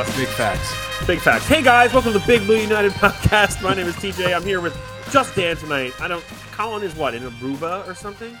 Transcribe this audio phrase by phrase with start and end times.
[0.00, 1.06] Big facts.
[1.06, 1.46] Big facts.
[1.46, 3.62] Hey guys, welcome to the Big Blue United podcast.
[3.62, 4.34] My name is TJ.
[4.34, 4.74] I'm here with
[5.10, 5.92] just Dan tonight.
[6.00, 6.24] I don't.
[6.52, 8.34] Colin is what in Aruba or something.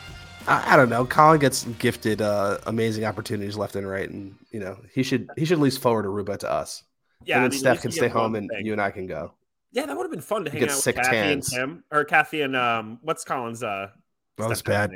[0.46, 1.04] I, I don't know.
[1.04, 5.44] Colin gets gifted uh, amazing opportunities left and right, and you know he should he
[5.44, 6.82] should at least forward Aruba to us.
[7.24, 8.64] Yeah, and I mean, Steph can stay home, and thing.
[8.64, 9.34] you and I can go.
[9.72, 11.52] Yeah, that would have been fun to hang out with Kathy tans.
[11.52, 13.88] and Tim, or Kathy and um, what's Colin's uh?
[14.38, 14.92] That was bad.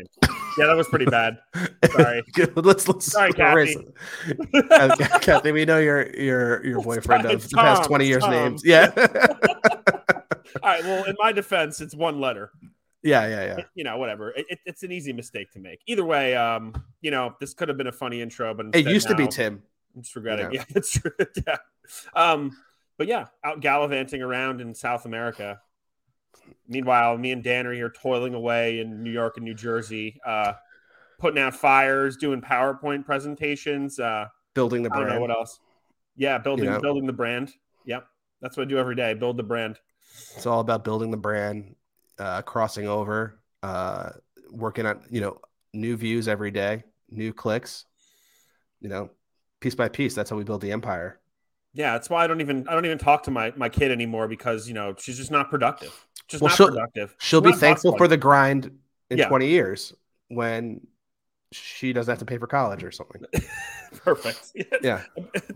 [0.58, 1.38] Yeah, that was pretty bad.
[1.92, 2.22] Sorry.
[2.56, 3.76] Let's let's Sorry, Kathy.
[4.70, 8.30] Uh, Kathy, we know your your your boyfriend of it's the past twenty years Tom.
[8.32, 8.62] names.
[8.64, 8.92] Yeah,
[10.62, 10.84] All right.
[10.84, 12.50] Well, in my defense, it's one letter.
[13.02, 13.64] yeah, yeah, yeah.
[13.74, 14.30] You know, whatever.
[14.30, 15.80] It, it- it's an easy mistake to make.
[15.86, 19.08] Either way, um, you know, this could have been a funny intro, but It used
[19.08, 19.62] to be Tim.
[19.94, 20.52] I'm just regretting.
[20.52, 20.60] Yeah.
[20.60, 21.10] Yeah, that's true.
[21.46, 21.56] yeah.
[22.14, 22.56] Um,
[22.96, 25.60] but yeah, out gallivanting around in South America.
[26.68, 30.54] Meanwhile, me and Dan are here toiling away in New York and New Jersey, uh,
[31.18, 33.98] putting out fires, doing PowerPoint presentations.
[33.98, 35.16] Uh, Building the I don't brand.
[35.16, 35.60] know what else.
[36.16, 36.80] Yeah, building know?
[36.80, 37.52] building the brand.
[37.86, 38.06] Yep,
[38.40, 39.14] that's what I do every day.
[39.14, 39.78] Build the brand.
[40.36, 41.74] It's all about building the brand,
[42.18, 44.10] uh, crossing over, uh,
[44.50, 45.40] working on you know
[45.72, 47.84] new views every day, new clicks.
[48.80, 49.10] You know,
[49.60, 50.14] piece by piece.
[50.14, 51.18] That's how we build the empire.
[51.72, 54.28] Yeah, that's why I don't even I don't even talk to my my kid anymore
[54.28, 56.06] because you know she's just not productive.
[56.28, 57.14] Just Well, not she'll- productive.
[57.20, 58.70] She'll be thankful for the grind
[59.10, 59.28] in Yeah.
[59.28, 59.94] 20 years
[60.28, 60.86] when
[61.52, 63.22] she doesn't have to pay for college or something.
[64.04, 64.52] perfect.
[64.82, 65.02] Yeah.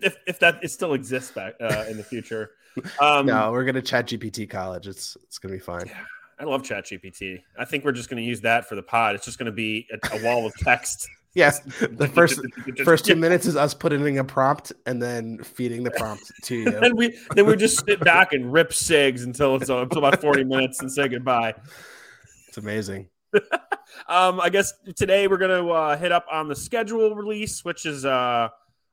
[0.00, 2.50] if, if that it still exists back uh, in the future.
[3.00, 4.86] Um, no, we're gonna chat GPT college.
[4.86, 5.90] It's it's gonna be fine.
[6.38, 7.42] I love ChatGPT.
[7.58, 9.16] I think we're just going to use that for the pod.
[9.16, 11.08] It's just going to be a, a wall of text.
[11.38, 12.40] Yes, the first
[12.84, 16.56] first two minutes is us putting in a prompt and then feeding the prompt to
[16.56, 16.76] you.
[16.78, 20.20] and we then we just sit back and rip cigs until it's uh, until about
[20.20, 21.54] forty minutes and say goodbye.
[22.48, 23.08] It's amazing.
[24.08, 27.86] Um, I guess today we're going to uh, hit up on the schedule release, which
[27.86, 28.48] is uh,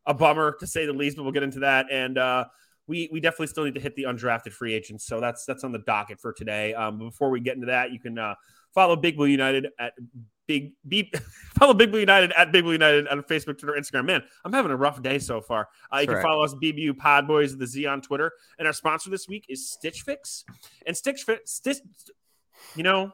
[0.05, 1.87] a bummer to say the least, but we'll get into that.
[1.91, 2.45] And uh,
[2.85, 5.71] we we definitely still need to hit the undrafted free agents, so that's that's on
[5.71, 6.75] the docket for today.
[6.75, 8.35] Um, before we get into that, you can uh,
[8.75, 9.93] follow Big Blue United at
[10.47, 11.15] Big Beep.
[11.57, 14.05] follow Big Blue United at Big Blue United on Facebook, Twitter, Instagram.
[14.05, 15.67] Man, I'm having a rough day so far.
[15.91, 16.23] Uh, you That's can right.
[16.23, 19.45] follow us BBU Pod Boys of the Z on Twitter, and our sponsor this week
[19.49, 20.43] is Stitch Fix.
[20.85, 21.77] And Stitch Fix, Stitch,
[22.75, 23.11] you know.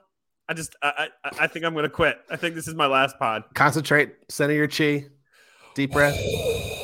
[0.50, 2.18] I just, I, I, I think I'm going to quit.
[2.30, 3.44] I think this is my last pod.
[3.54, 5.06] Concentrate, center your chi,
[5.76, 6.20] deep breath.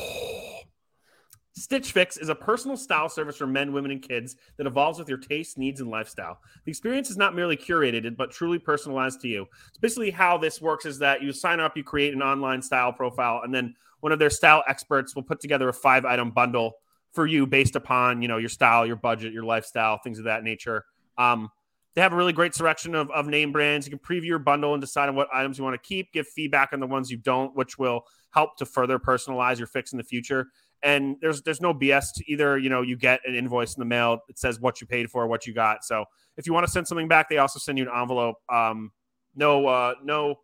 [1.58, 5.08] Stitch Fix is a personal style service for men, women, and kids that evolves with
[5.08, 6.38] your tastes, needs, and lifestyle.
[6.64, 9.46] The experience is not merely curated, but truly personalized to you.
[9.68, 12.92] It's basically how this works is that you sign up, you create an online style
[12.92, 16.74] profile, and then one of their style experts will put together a five item bundle
[17.12, 20.44] for you based upon you know your style, your budget, your lifestyle, things of that
[20.44, 20.84] nature.
[21.16, 21.50] Um,
[21.94, 23.84] they have a really great selection of, of name brands.
[23.84, 26.28] You can preview your bundle and decide on what items you want to keep, give
[26.28, 29.98] feedback on the ones you don't, which will help to further personalize your fix in
[29.98, 30.46] the future
[30.82, 32.58] and there's there's no BS to either.
[32.58, 34.20] You know, you get an invoice in the mail.
[34.28, 35.84] It says what you paid for, what you got.
[35.84, 36.04] So
[36.36, 38.36] if you want to send something back, they also send you an envelope.
[38.48, 38.92] Um,
[39.34, 40.36] no, uh, no,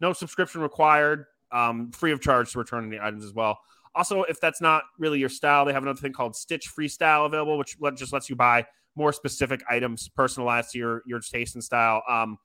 [0.00, 1.24] no subscription required.
[1.52, 3.58] Um, free of charge to return any items as well.
[3.94, 7.58] Also, if that's not really your style, they have another thing called Stitch Freestyle available,
[7.58, 8.64] which let, just lets you buy
[8.94, 12.02] more specific items personalized to your your taste and style.
[12.08, 12.38] Um,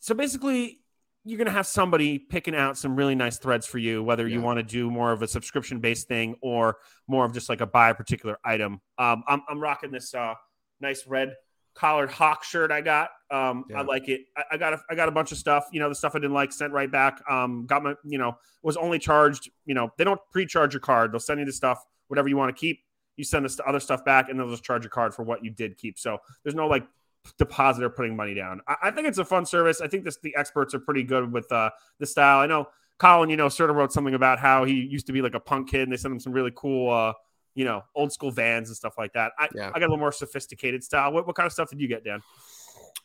[0.00, 0.81] so basically,
[1.24, 4.40] you're going to have somebody picking out some really nice threads for you, whether you
[4.40, 7.66] want to do more of a subscription based thing or more of just like a
[7.66, 8.80] buy a particular item.
[8.98, 10.34] Um, I'm, I'm rocking this uh,
[10.80, 11.34] nice red
[11.74, 13.10] collared hawk shirt I got.
[13.30, 13.78] Um, Yeah.
[13.78, 14.22] I like it.
[14.36, 15.66] I, I got a, I got a bunch of stuff.
[15.72, 17.22] You know, the stuff I didn't like sent right back.
[17.30, 19.50] Um, got my you know was only charged.
[19.64, 21.12] You know, they don't pre-charge your card.
[21.12, 22.80] They'll send you the stuff whatever you want to keep.
[23.16, 25.50] You send this other stuff back, and they'll just charge your card for what you
[25.50, 25.98] did keep.
[25.98, 26.84] So there's no like
[27.38, 28.60] depositor putting money down.
[28.66, 29.80] I, I think it's a fun service.
[29.80, 32.40] I think this the experts are pretty good with uh, the style.
[32.40, 32.68] I know
[32.98, 35.40] Colin, you know, sort of wrote something about how he used to be like a
[35.40, 37.12] punk kid, and they sent him some really cool, uh,
[37.54, 39.32] you know, old school vans and stuff like that.
[39.38, 39.68] I, Yeah.
[39.68, 41.12] I got a little more sophisticated style.
[41.12, 42.22] What, what kind of stuff did you get, Dan?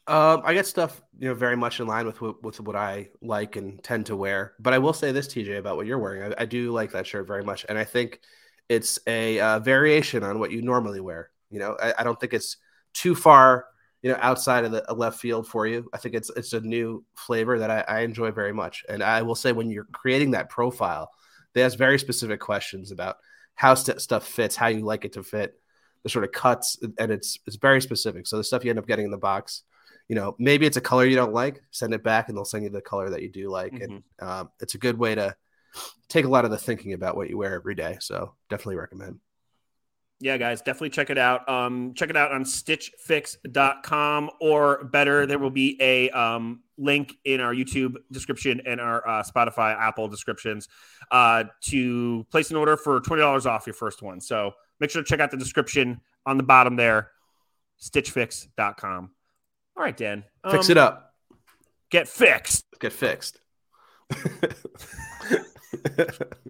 [0.05, 3.09] Um, I get stuff you know very much in line with what, with what I
[3.21, 4.53] like and tend to wear.
[4.59, 6.31] But I will say this, TJ, about what you're wearing.
[6.31, 8.21] I, I do like that shirt very much, and I think
[8.69, 11.31] it's a uh, variation on what you normally wear.
[11.49, 12.57] You know, I, I don't think it's
[12.93, 13.65] too far
[14.01, 15.89] you know outside of the left field for you.
[15.93, 18.83] I think it's it's a new flavor that I, I enjoy very much.
[18.89, 21.11] And I will say when you're creating that profile,
[21.53, 23.17] they ask very specific questions about
[23.55, 25.59] how st- stuff fits, how you like it to fit,
[26.03, 28.27] the sort of cuts, and it's it's very specific.
[28.27, 29.63] So the stuff you end up getting in the box
[30.07, 32.63] you know, maybe it's a color you don't like, send it back and they'll send
[32.63, 33.73] you the color that you do like.
[33.73, 35.35] And um, it's a good way to
[36.07, 37.97] take a lot of the thinking about what you wear every day.
[37.99, 39.19] So definitely recommend.
[40.19, 41.47] Yeah, guys, definitely check it out.
[41.47, 47.39] Um, check it out on stitchfix.com or better, there will be a um, link in
[47.39, 50.69] our YouTube description and our uh, Spotify, Apple descriptions
[51.11, 54.19] uh, to place an order for $20 off your first one.
[54.19, 57.11] So make sure to check out the description on the bottom there,
[57.79, 59.11] stitchfix.com.
[59.75, 60.23] All right, Dan.
[60.49, 61.13] Fix it um, up.
[61.91, 62.65] Get fixed.
[62.79, 63.39] Get fixed.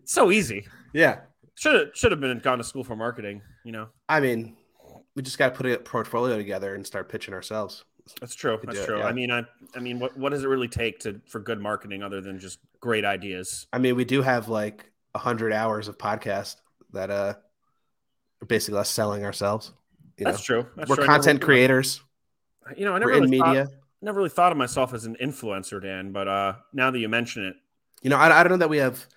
[0.06, 0.66] So easy.
[0.94, 1.20] yeah.
[1.58, 3.42] Should have should have been gone to school for marketing.
[3.66, 4.58] You know, I mean,
[5.16, 7.84] we just got to put a portfolio together and start pitching ourselves.
[8.22, 8.60] that's true.
[8.64, 9.00] That's do it, true.
[9.00, 9.06] yeah.
[9.08, 9.44] I mean, I
[9.76, 12.60] I mean, what what does it really take to for good marketing other than just
[12.80, 13.68] great ideas?
[13.74, 16.58] I mean, we do have like a hundred hours of podcast
[16.94, 17.34] that uh
[18.42, 19.74] are basically us selling ourselves.
[20.18, 20.68] You know, That's true.
[20.76, 21.06] That's we're true.
[21.06, 22.02] Content really- creators.
[22.76, 23.68] You know, I never We're in really thought, media.
[24.02, 26.12] never really thought of myself as an influencer, Dan.
[26.12, 27.56] But uh, now that you mention it,
[28.04, 29.08] You know, I, I don't know that we have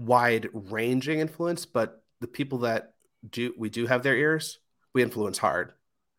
[0.00, 2.94] wide ranging influence, but the people that
[3.28, 4.58] do we do have their ears,
[4.94, 5.72] we influence hard.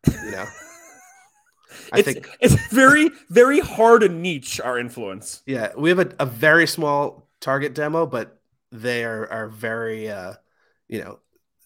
[0.06, 0.46] You know,
[1.92, 5.42] I it's think it's very very hard to niche our influence.
[5.46, 8.40] yeah, we have a, a very small target demo, but
[8.70, 10.34] they are are very uh
[10.88, 11.18] you know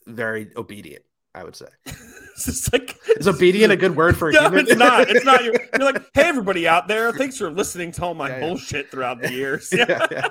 [0.06, 1.02] very obedient.
[1.34, 4.66] I would say It's like is obedient a good word for a No, human?
[4.66, 5.08] it's not.
[5.10, 5.44] It's not.
[5.44, 8.46] You're, you're like, hey, everybody out there, thanks for listening to all my Yeah, yeah.
[8.46, 9.68] bullshit throughout the years.
[9.72, 10.28] Yeah, yeah.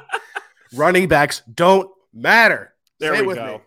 [0.76, 2.74] Running backs don't matter.
[3.00, 3.62] There it we go.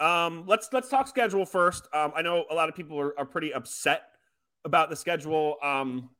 [0.00, 0.06] me.
[0.06, 1.86] Um, let's let's talk schedule first.
[1.92, 4.02] Um, I know a lot of people are, are pretty upset
[4.64, 5.56] about the schedule.
[5.62, 6.10] Um,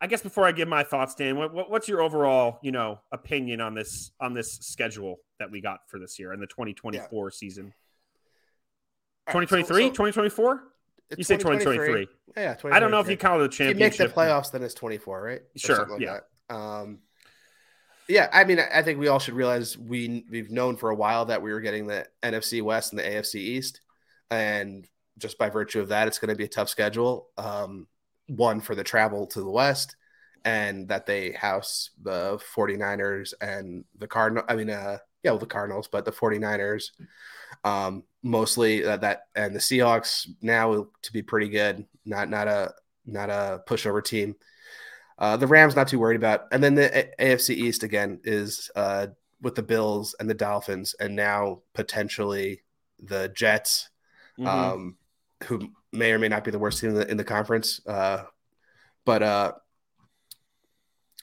[0.00, 3.00] I guess before I give my thoughts, Dan, what, what, what's your overall, you know,
[3.10, 7.30] opinion on this on this schedule that we got for this year and the 2024
[7.30, 7.72] season?
[9.26, 10.64] All right, so- 2023, 2024?
[11.10, 12.06] it's You say 2023.
[12.36, 13.12] Yeah, I don't know if 2023.
[13.12, 14.14] you counted the If you make the championship.
[14.16, 15.40] playoffs, then it's 24, right?
[15.40, 16.18] Or Sure, like yeah.
[16.48, 16.54] that.
[16.54, 16.98] Um,
[18.08, 21.26] yeah, I mean, I think we all should realize we we've known for a while
[21.26, 23.80] that we were getting the NFC West and the AFC East,
[24.30, 24.86] and
[25.18, 27.28] just by virtue of that, it's going to be a tough schedule.
[27.38, 27.86] Um,
[28.26, 29.96] one for the travel to the West,
[30.44, 34.44] and that they house the 49ers and the Cardinal.
[34.48, 36.90] I mean, uh, yeah, well, the Cardinals, but the 49ers,
[37.64, 41.86] um, mostly uh, that and the Seahawks now to be pretty good.
[42.04, 42.74] Not not a
[43.06, 44.36] not a pushover team.
[45.18, 48.70] Uh, the Rams not too worried about, and then the A- AFC East again is
[48.74, 49.06] uh,
[49.40, 52.62] with the Bills and the Dolphins, and now potentially
[53.02, 53.90] the Jets,
[54.38, 54.46] Mhm.
[54.46, 54.96] um,
[55.44, 57.80] who may or may not be the worst team in the, in the conference.
[57.86, 58.24] Uh,
[59.04, 59.52] but uh,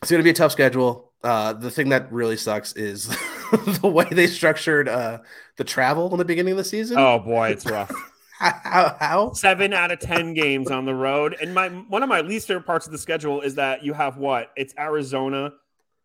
[0.01, 1.11] it's going to be a tough schedule.
[1.23, 3.07] Uh, the thing that really sucks is
[3.81, 5.19] the way they structured uh,
[5.57, 6.97] the travel in the beginning of the season.
[6.97, 7.91] oh boy, it's rough.
[8.41, 8.95] How?
[8.99, 9.31] how?
[9.35, 12.65] seven out of ten games on the road and my one of my least favorite
[12.65, 15.51] parts of the schedule is that you have what it's arizona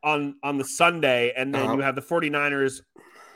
[0.04, 1.76] on on the sunday and then Uh-huh.
[1.76, 2.80] you have the 49ers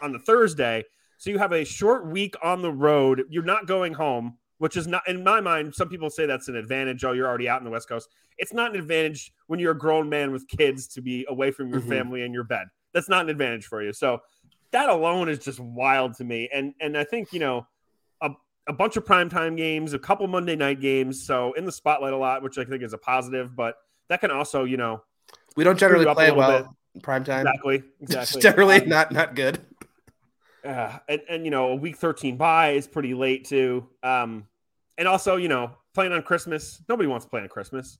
[0.02, 0.84] on the thursday
[1.18, 4.86] so you have a short week on the road you're not going home which is
[4.86, 7.64] not in my mind some people say that's an advantage oh you're already out in
[7.64, 8.08] the west coast
[8.38, 11.68] it's not an advantage when you're a grown man with kids to be away from
[11.70, 11.88] your Mhm.
[11.88, 14.18] family and your bed that's not an advantage for you so
[14.72, 17.66] that alone is just wild to me and and i think you know
[18.66, 22.16] a bunch of primetime games, a couple Monday night games, so in the spotlight a
[22.16, 23.54] lot, which I think is a positive.
[23.56, 23.76] But
[24.08, 25.02] that can also, you know,
[25.56, 27.46] We don't generally Screw up a play well in prime time.
[27.46, 29.60] exactly, It's exactly, generally Um, not not good.
[30.64, 33.88] uh, and and you know, a week thirteen bye is pretty late too.
[34.02, 34.46] Um,
[34.98, 37.98] and also, you know, playing on Christmas, nobody wants to play on Christmas.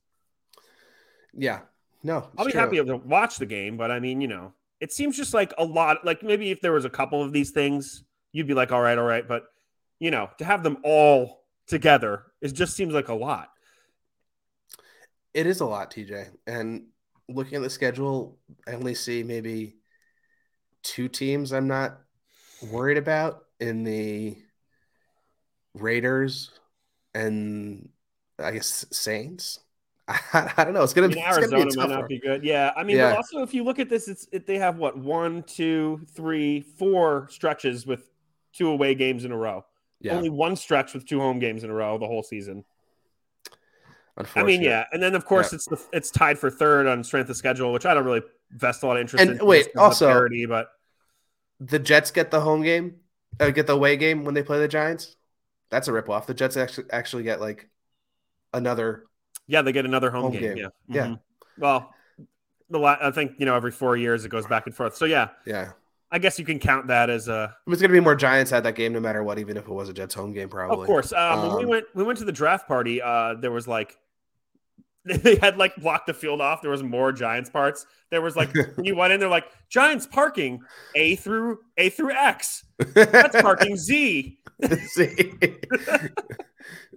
[1.33, 1.61] Yeah.
[2.03, 2.29] No.
[2.37, 2.61] I'll be true.
[2.61, 5.65] happy to watch the game, but I mean, you know, it seems just like a
[5.65, 6.05] lot.
[6.05, 8.97] Like maybe if there was a couple of these things, you'd be like, all right,
[8.99, 9.45] all right, but
[10.01, 13.51] you know, to have them all together, it just seems like a lot.
[15.33, 16.31] It is a lot, TJ.
[16.49, 16.87] And
[17.29, 19.77] looking at the schedule, I only see maybe
[20.83, 22.01] two teams I'm not
[22.73, 24.37] worried about in the
[25.75, 26.51] Raiders
[27.15, 27.89] and
[28.39, 29.61] I guess Saints.
[30.09, 30.83] I, don't know.
[30.83, 32.43] It's gonna I be, it's gonna Arizona be might not be good.
[32.43, 33.15] Yeah, I mean, Yeah.
[33.15, 37.29] also if you look at this, it's it, they have what one, two, three, four
[37.31, 38.11] stretches with
[38.53, 39.65] two away games in a row.
[40.01, 42.65] Yeah, Only one stretch with two home games in a row the whole season.
[44.35, 45.57] I mean, yeah, and then of course Yeah.
[45.57, 48.83] it's the it's tied for third on strength of schedule, which I don't really vest
[48.83, 49.47] a lot of interest And in.
[49.47, 50.69] wait, also- parity, but
[51.59, 52.97] the Jets get the home game,
[53.39, 55.17] uh, get the away game when they play the Giants.
[55.71, 56.27] That's a ripoff.
[56.27, 57.71] The Jets actually actually get like
[58.53, 59.05] another.
[59.47, 60.43] yeah, they get another home, Home game.
[60.43, 60.57] game.
[60.59, 61.07] Yeah, Yeah.
[61.07, 61.21] Mhm.
[61.59, 61.95] Well,
[62.69, 64.97] the la- I think you know every four years it goes back and forth.
[64.97, 65.73] So yeah, Yeah,
[66.13, 68.63] I guess you can count that as a It was gonna be more Giants at
[68.65, 70.83] that game, no matter what, even if it was a Jets home game, probably.
[70.83, 71.13] Of course.
[71.13, 73.97] Um, when we Um, went we went to the draft party, uh, there was like
[75.05, 76.61] they had like blocked the field off.
[76.63, 77.87] There was more Giants parts.
[78.11, 80.61] There was like when you went in, they're like Giants parking
[80.95, 82.65] A through A through X.
[82.95, 84.39] That's parking Z.
[84.89, 85.33] See?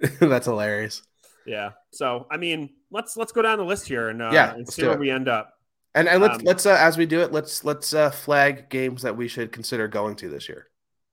[0.20, 1.02] That's hilarious.
[1.46, 1.72] Yeah.
[1.92, 4.84] So I mean, let's let's go down the list here and uh, Yeah, and see
[4.84, 5.00] where it.
[5.00, 5.53] we end up.
[5.96, 9.04] And and let's Um, let's uh, as we do it, let's let's uh, flag games
[9.04, 10.68] that we should consider going to this year.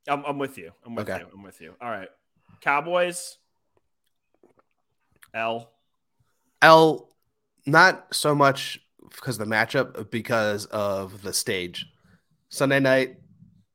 [0.09, 0.73] I'm, I'm with you.
[0.85, 1.21] I'm with Okay.
[1.21, 1.29] you.
[1.33, 1.75] I'm with you.
[1.81, 2.09] All right.
[2.63, 3.37] Cowboys.
[5.35, 5.71] L.
[6.63, 7.09] L,
[7.67, 11.87] not so much because of the matchup, because of the stage.
[12.49, 13.17] Sunday night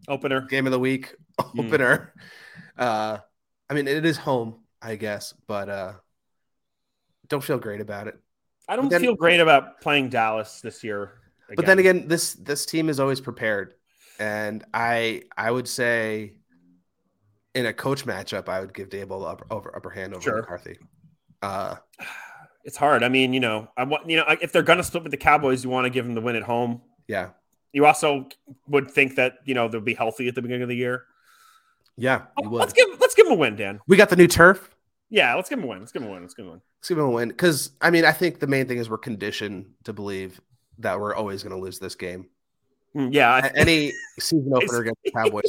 [0.08, 0.42] Opener.
[0.42, 1.60] game of the week Hmm.
[1.62, 2.14] opener.
[2.78, 3.20] Uh,
[3.70, 5.94] I mean, it is home, I guess, but uh,
[7.28, 8.20] don't feel great about it.
[8.68, 11.14] I don't then- feel great about playing Dallas this year.
[11.56, 13.76] But then again, this this team is always prepared,
[14.20, 16.34] and I I would say
[17.54, 20.38] in a coach matchup, I would give Daboll the upper, over, upper hand over Sure.
[20.42, 20.78] McCarthy.
[21.44, 21.76] Uh,
[22.64, 23.04] it's hard.
[23.04, 25.18] I mean, you know, I want you know if they're going to split with the
[25.18, 26.82] Cowboys, you want to give them the win at home.
[27.08, 27.30] yeah,
[27.74, 28.28] You also
[28.68, 31.06] would think that you know they'll be healthy at the beginning of the year.
[31.96, 33.80] yeah, Let's give let's give them a win, Dan.
[33.88, 34.72] We got the new turf.
[35.12, 35.80] Yeah, let's give them a win.
[35.82, 36.24] Let's give them a win.
[36.24, 36.62] Let's give them a win.
[36.88, 39.66] Give them a win because I mean I think the main thing is we're conditioned
[39.86, 40.40] to believe
[40.80, 42.28] that we're always going to lose this game.
[42.96, 45.44] Mm, Yeah, Any season opener against the Cowboys.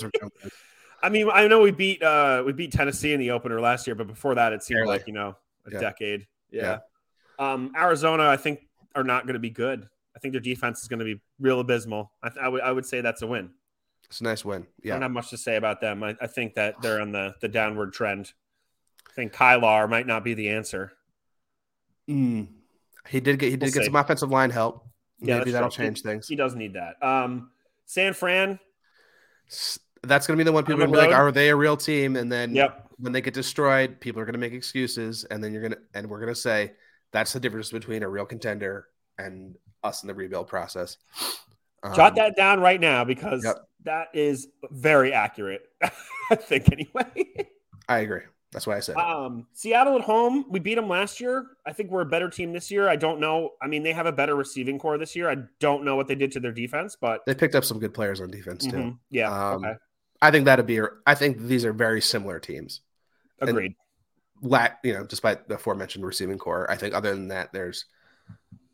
[1.02, 3.94] I mean, I know we beat uh we beat Tennessee in the opener last year,
[3.94, 4.88] but before that, it seemed Barely.
[4.90, 5.80] like you know a Yeah.
[5.80, 6.26] decade.
[6.50, 6.78] Yeah.
[7.38, 8.60] Um, Arizona, I think,
[8.94, 9.86] are not going to be good.
[10.16, 12.12] I think their defense is going to be real abysmal.
[12.22, 13.50] I, th- I would I would say that's a win.
[14.06, 14.66] It's a nice win.
[14.82, 14.92] Yeah.
[14.92, 16.02] I don't have much to say about them.
[16.02, 18.32] I, I think that they're on the the downward trend.
[19.08, 20.92] I think Kyler might not be the answer.
[22.08, 22.48] Mm.
[23.08, 23.86] he did get he did We'll get see.
[23.86, 24.86] some offensive line help.
[25.20, 25.84] Yeah, Maybe that'll true.
[25.86, 26.28] change things.
[26.28, 27.02] He does need that.
[27.06, 27.50] Um,
[27.86, 28.58] San Fran.
[30.02, 31.56] That's going to be the one people are going to be like, are they a
[31.56, 32.16] real team?
[32.16, 32.90] And then Yep.
[32.98, 35.78] when they get destroyed, people are going to make excuses, and then you're going to
[35.94, 36.72] and we're going to say
[37.12, 40.98] that's the difference between a real contender and us in the rebuild process.
[41.94, 43.56] Jot Um, that down right now because Yep.
[43.84, 45.62] that is very accurate.
[46.30, 47.48] I think anyway.
[47.88, 48.22] I agree.
[48.56, 48.96] That's why I said.
[48.96, 51.44] Um, Seattle at home, we beat them last year.
[51.66, 52.88] I think we're a better team this year.
[52.88, 53.50] I don't know.
[53.60, 55.28] I mean, they have a better receiving corps this year.
[55.30, 57.92] I don't know what they did to their defense, but they picked up some good
[57.92, 58.76] players on defense too.
[58.78, 58.98] Mhm.
[59.10, 59.74] yeah, Um, okay,
[60.22, 60.80] I think that'd be.
[61.06, 62.80] I think these are very similar teams.
[63.42, 63.74] and- agreed.
[64.40, 67.84] lack, you know, despite the aforementioned receiving corps, I think other than that, there's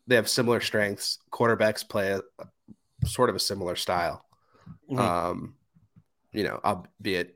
[0.07, 1.19] they have similar strengths.
[1.29, 4.25] Quarterbacks play a, a sort of a similar style.
[4.89, 4.97] Mhm.
[4.99, 5.55] Um,
[6.31, 7.35] you know, albeit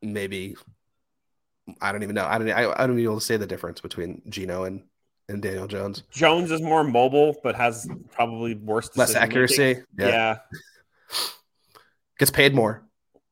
[0.00, 0.54] maybe
[1.80, 2.26] I don't even know.
[2.26, 2.50] I don't.
[2.50, 4.82] I, I don't even be able to say the difference between Geno and
[5.28, 6.02] and Daniel Jones.
[6.10, 9.82] Jones is more mobile, but has probably worse Less accuracy.
[9.98, 10.08] Yeah.
[10.08, 10.38] Yeah.
[12.18, 12.82] Gets paid more.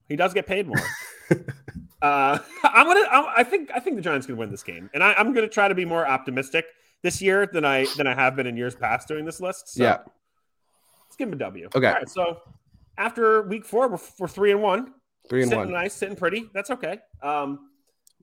[0.08, 0.82] he does get paid more.
[2.02, 3.06] uh, I'm gonna.
[3.10, 3.70] I'm, I think.
[3.74, 5.84] I think the Giants can win this game, and I, I'm gonna try to be
[5.84, 6.64] more optimistic
[7.02, 9.74] this year than I than I have been in years past doing this list.
[9.74, 9.98] So yeah.
[9.98, 11.68] let's give him a W.
[11.74, 11.86] Okay.
[11.86, 12.40] All right, so
[12.98, 14.94] after week four, we're, we're three and one.
[15.28, 15.72] Three and sitting one.
[15.72, 16.50] nice, sitting pretty.
[16.52, 16.98] That's okay.
[17.22, 17.68] Um,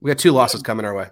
[0.00, 1.08] We got two losses coming our way.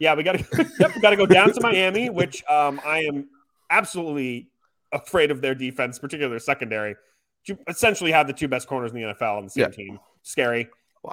[0.00, 0.70] yeah, we got to.
[0.80, 3.28] yep, we got to go down to Miami, which um, I am
[3.70, 4.48] absolutely
[4.92, 6.96] afraid of their defense, particularly their secondary.
[7.46, 9.68] You essentially have the two best corners in the NFL on the same Yeah.
[9.68, 10.00] team.
[10.22, 10.68] Scary.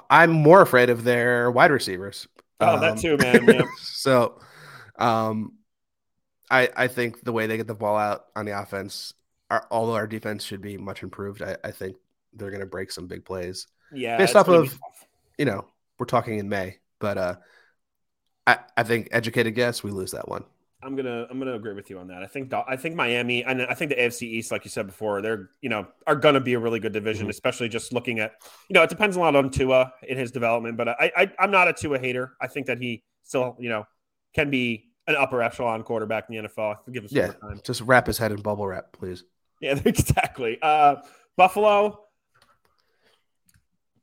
[0.08, 2.26] I'm more afraid of their wide receivers.
[2.60, 3.44] Oh, that Um, too, man.
[3.46, 3.62] Yeah.
[3.82, 4.40] so
[4.98, 5.52] um
[6.50, 9.12] I I think the way they get the ball out on the offense,
[9.50, 11.96] our, although our defense should be much improved, I, I think
[12.32, 13.66] they're gonna break some big plays.
[13.92, 14.78] Yeah, Based off of-
[15.38, 15.66] You know,
[15.98, 17.34] we're talking in May, but uh
[18.46, 20.44] I, I think educated guess we lose that one.
[20.84, 22.22] I'm gonna I'm gonna agree with you on that.
[22.22, 25.22] I think I think Miami and I think the AFC East, like you said before,
[25.22, 27.30] they're you know are gonna be a really good division, Mhm.
[27.30, 28.32] especially just looking at
[28.68, 31.52] you know it depends a lot on Tua in his development, but I, I I'm
[31.52, 32.32] not a Tua hater.
[32.40, 33.86] I think that he still you know
[34.34, 36.78] can be an upper echelon quarterback in the NFL.
[36.90, 37.32] Give him some Yeah.
[37.32, 37.60] time.
[37.64, 39.22] Just wrap his head in bubble wrap, please.
[39.60, 40.58] Yeah, exactly.
[40.60, 40.96] Uh,
[41.36, 42.00] Buffalo.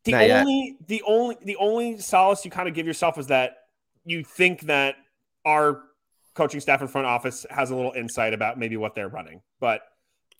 [0.05, 0.41] The Not yet.
[0.41, 3.57] only, the only, the only solace you kind of give yourself is that
[4.05, 4.95] you think that
[5.45, 5.83] our
[6.35, 9.81] coaching staff and front office has a little insight about maybe what they're running, but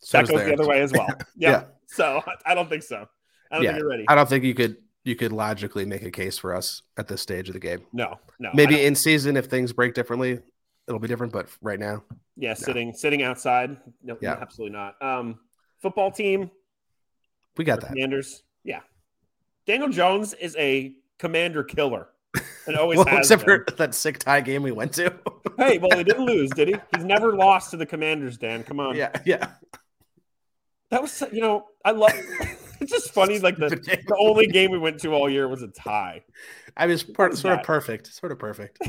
[0.01, 1.07] So that goes the other way as well.
[1.35, 1.49] Yeah.
[1.51, 1.63] Yeah.
[1.87, 3.07] So I don't think so.
[3.51, 3.71] I don't Yeah.
[3.71, 4.05] think you're ready.
[4.07, 7.21] I don't think you could you could logically make a case for us at this
[7.21, 7.81] stage of the game.
[7.93, 8.51] No, no.
[8.53, 10.39] Maybe in season if things break differently,
[10.87, 11.33] it'll be different.
[11.33, 12.03] But right now,
[12.35, 13.77] yeah, sitting, sitting outside.
[14.03, 14.37] No, Yeah.
[14.39, 15.01] absolutely not.
[15.01, 15.39] Um,
[15.81, 16.51] football team,
[17.57, 17.87] we got that.
[17.91, 18.43] Commanders.
[18.63, 18.81] Yeah.
[19.69, 22.07] Daniel Jones is a commander killer.
[22.65, 23.63] And always Well, except been.
[23.67, 25.13] for that sick tie game we went to.
[25.57, 26.75] Hey, well, he didn't lose, did he?
[26.95, 28.63] He's never lost to the Commanders, Dan.
[28.63, 28.95] Come on.
[28.95, 29.49] yeah, yeah.
[30.89, 32.13] That was, you know, I love.
[32.79, 33.39] it's just funny.
[33.39, 36.23] Like the, the only game we went to all year was a tie.
[36.77, 37.59] I mean, was sort that?
[37.59, 38.79] of perfect, sort of perfect.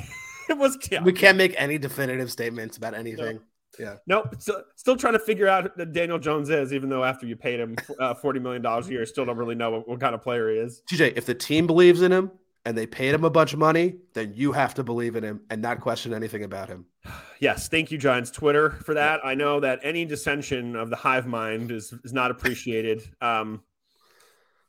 [0.49, 0.79] It was.
[0.93, 3.41] Yeah, We can't make any definitive statements about anything.
[3.79, 3.97] Yeah.
[4.07, 4.35] Nope.
[4.39, 7.61] Still, still trying to figure out who Daniel Jones is, even though after you paid
[7.61, 10.51] him uh, $40 million a year, still don't really know what, what kind of player
[10.51, 10.83] he is.
[10.91, 12.31] TJ, if the team believes in him
[12.67, 15.41] and they paid him a bunch of money, then you have to believe in him
[15.51, 16.85] and not question anything about him.
[17.43, 19.25] Yes, thank you, Giants Twitter, for that.
[19.25, 23.03] I know that any dissension of the hive mind is is not appreciated.
[23.23, 23.63] Um,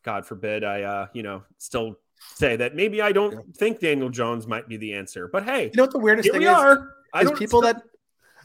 [0.03, 1.97] God forbid I, uh, you know, still
[2.35, 3.39] say that maybe I don't Yeah.
[3.57, 6.39] think Daniel Jones might be the answer, but hey, You know what the weirdest thing
[6.39, 6.51] we is?
[6.53, 6.93] are.
[7.13, 7.83] I is people that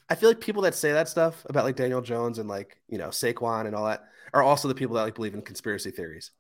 [0.09, 2.99] I feel like people that say that stuff about like Daniel Jones and like you
[2.99, 6.31] know Saquon and all that are also the people that like believe in conspiracy theories,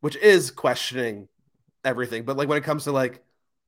[0.00, 1.28] which is questioning
[1.84, 2.24] everything.
[2.24, 3.22] But like when it comes to like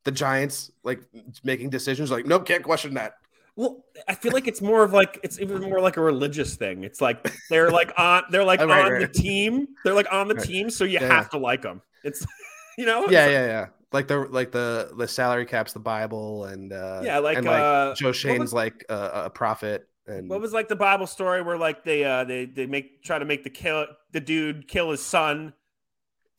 [0.04, 1.02] the Giants like
[1.44, 3.14] making decisions, like nope, can't question that.
[3.56, 6.84] Well, I feel like it's more of like it's even more like a religious thing.
[6.84, 9.00] It's like they're like on they're like right, on right.
[9.00, 9.68] the team.
[9.84, 10.46] They're like on the Right.
[10.46, 11.82] team, so you Yeah, have to like them.
[12.04, 12.24] It's
[12.78, 13.66] you know, it's Yeah, like- yeah, yeah.
[13.92, 17.60] Like the like the the salary caps, the Bible, and uh yeah, like, and like
[17.60, 19.88] uh, Joe Schoen's was- like a, a prophet.
[20.06, 23.18] And What was like the Bible story where like they uh they they make try
[23.18, 25.52] to make the kill the dude kill his son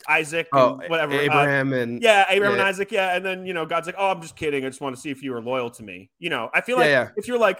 [0.08, 3.54] Isaac oh and whatever uh, Abraham and yeah Abraham and Isaac yeah and then you
[3.54, 5.42] know God's like oh I'm just kidding I just want to see if you were
[5.42, 7.10] loyal to me you know I feel like yeah.
[7.16, 7.60] if you're like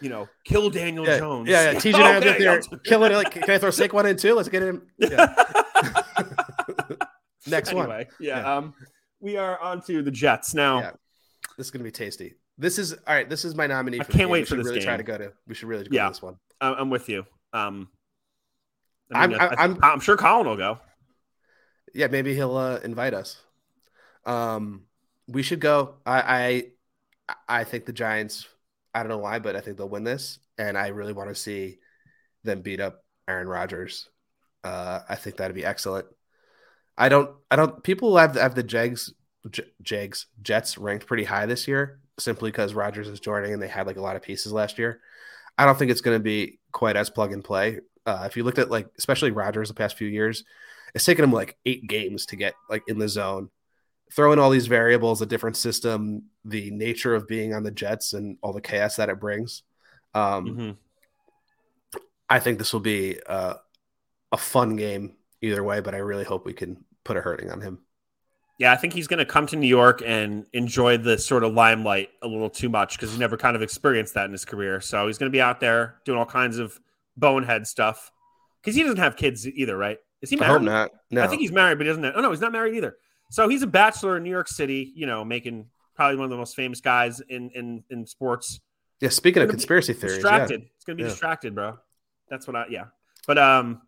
[0.00, 1.78] you know kill Daniel yeah, Jones yeah, yeah.
[1.78, 3.16] TJ I Okay, up there I'll killing it.
[3.16, 4.34] Like, can I throw Saquon in too?
[4.34, 4.88] Let's get him.
[4.98, 5.34] Yeah.
[7.46, 7.84] Next one.
[7.86, 8.56] anyway, yeah, Yeah.
[8.56, 8.74] Um,
[9.20, 10.80] we are on to the Jets now.
[10.80, 10.90] Yeah.
[11.58, 12.34] This is gonna be tasty.
[12.58, 13.28] This is all right.
[13.28, 14.00] This is my nominee.
[14.00, 14.28] I can't game.
[14.30, 15.18] wait we for this really Try to game.
[15.18, 15.32] go to.
[15.46, 16.04] We should really go Yeah.
[16.04, 16.36] to this one.
[16.60, 17.24] I- I'm with you.
[17.52, 17.88] Um,
[19.12, 20.78] I'm- I- I'm- I'm sure Colin will go.
[21.94, 23.40] Yeah, maybe he'll uh, invite us.
[24.24, 24.86] Um,
[25.26, 25.96] we should go.
[26.06, 26.72] I,
[27.28, 28.48] I I think the Giants.
[28.94, 31.34] I don't know why, but I think they'll win this, and I really want to
[31.34, 31.78] see
[32.44, 34.08] them beat up Aaron Rodgers.
[34.64, 36.06] Uh, I think that'd be excellent.
[36.96, 37.30] I don't.
[37.50, 37.82] I don't.
[37.82, 39.12] People have have the Jags,
[39.50, 43.68] J- Jags, Jets ranked pretty high this year, simply because Rodgers is joining, and they
[43.68, 45.00] had like a lot of pieces last year.
[45.58, 47.80] I don't think it's going to be quite as plug and play.
[48.06, 50.44] Uh, if you looked at like, especially Rodgers the past few years,
[50.94, 53.50] it's taken him like eight games to get like in the zone.
[54.12, 58.12] Throw in all these variables, a different system, the nature of being on the Jets,
[58.12, 59.62] and all the chaos that it brings.
[60.14, 60.76] Um, Mhm.
[62.28, 63.54] I think this will be uh,
[64.30, 67.60] a fun game either way, but I really hope we can put a hurting on
[67.60, 67.78] him.
[68.58, 71.52] Yeah, I think he's going to come to New York and enjoy the sort of
[71.54, 74.80] limelight a little too much because he never kind of experienced that in his career.
[74.80, 76.78] So he's going to be out there doing all kinds of
[77.16, 78.12] bonehead stuff
[78.62, 79.98] because he doesn't have kids either, right?
[80.20, 80.52] Is he I married?
[80.52, 80.90] hope not.
[81.10, 82.04] No, I think he's married, but he doesn't.
[82.04, 82.96] Have, oh no, he's not married either.
[83.30, 84.92] So he's a bachelor in New York City.
[84.94, 88.60] You know, making probably one of the most famous guys in in in sports.
[89.00, 89.08] yeah.
[89.08, 90.30] Speaking of conspiracy theories, yeah.
[90.30, 90.62] distracted.
[90.76, 91.08] It's gonna be Yeah.
[91.08, 91.78] distracted, bro.
[92.28, 92.84] That's what I yeah.
[93.26, 93.82] But um,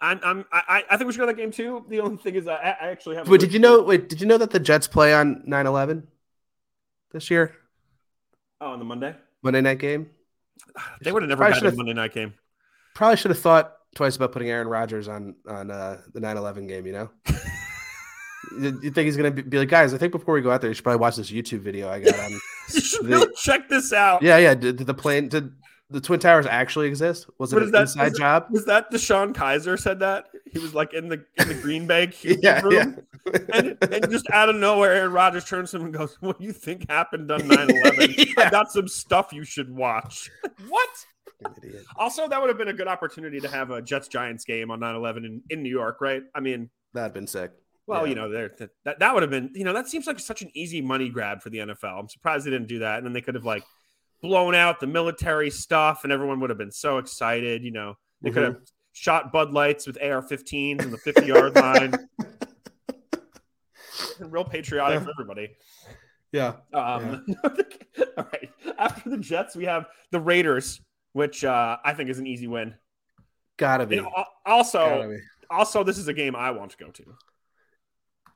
[0.00, 1.84] I'm I'm I, I think we should go to that game too.
[1.88, 3.28] The only thing is I, I actually have.
[3.28, 3.82] Wait, did you know?
[3.82, 6.04] Wait, did you know that the Jets play on 9-11
[7.12, 7.56] this year?
[8.60, 10.10] Oh, on the Monday, Monday night game.
[11.02, 12.34] they would have never had a Monday night game.
[12.94, 16.86] Probably should have thought twice about putting Aaron Rodgers on on uh, the 9-11 game.
[16.86, 17.10] You know.
[18.60, 19.94] you you think he's gonna be, be like, guys?
[19.94, 22.00] I think before we go out there, you should probably watch this YouTube video I
[22.00, 22.30] got on.
[22.72, 24.22] you should the- really check this out.
[24.22, 24.54] yeah, yeah.
[24.54, 25.28] Did, did the plane?
[25.28, 25.52] Did
[25.90, 27.26] the Twin Towers actually exist?
[27.38, 27.80] Was it an that?
[27.82, 28.46] inside it- job?
[28.50, 30.26] Was that DeShone Kizer said that?
[30.52, 33.02] He was like in the in the Green Bay Yeah, room.
[33.26, 33.38] yeah.
[33.54, 36.44] and, and just out of nowhere, Aaron Rodgers turns to him and goes, What do
[36.44, 38.14] you think happened on 9 11?
[38.38, 40.30] I got some stuff you should watch.
[40.68, 40.88] what?
[41.96, 44.80] Also, that would have been a good opportunity to have a Jets Giants game on
[44.80, 46.22] 9 11 in, in New York, right?
[46.34, 47.52] I mean, That'd been sick.
[47.86, 48.08] well, Yeah.
[48.10, 48.50] you know, there
[48.84, 51.42] that, that would have been, you know, that seems like such an easy money grab
[51.42, 52.00] for the NFL.
[52.00, 52.96] I'm surprised they didn't do that.
[52.98, 53.62] And then they could have like
[54.22, 57.62] blown out the military stuff and everyone would have been so excited.
[57.62, 58.52] You know, they could Mm-hmm.
[58.54, 61.94] have shot Bud Lights with AR 15s in the 50 yard line.
[64.20, 65.04] Real patriotic Yeah.
[65.04, 65.56] for everybody.
[66.32, 66.52] Yeah.
[66.74, 68.50] Um, all right.
[68.78, 70.80] After the Jets, we have the Raiders,
[71.12, 72.74] which uh, I think is an easy win.
[73.56, 73.98] Gotta be.
[73.98, 74.06] And
[74.44, 75.18] also, Gotta be.
[75.50, 77.04] also, this is a game I want to go to.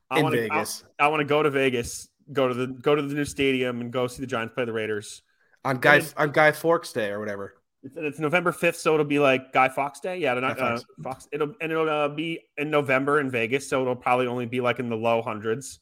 [0.09, 0.41] I In want to.
[0.41, 0.83] Vegas.
[0.99, 3.91] I, want to go to Vegas, go to the go to the new stadium, and
[3.91, 5.21] go see the Giants play the Raiders.
[5.65, 7.55] On Guy on Guy Forks Day or whatever.
[7.83, 10.17] It's, it's November fifth, so it'll be like Guy Fox Day.
[10.19, 10.85] Yeah, not, uh, Fawkes.
[11.03, 11.27] Fox.
[11.31, 14.79] It'll and it'll uh, be in November in Vegas, so it'll probably only be like
[14.79, 15.79] in the low hundreds,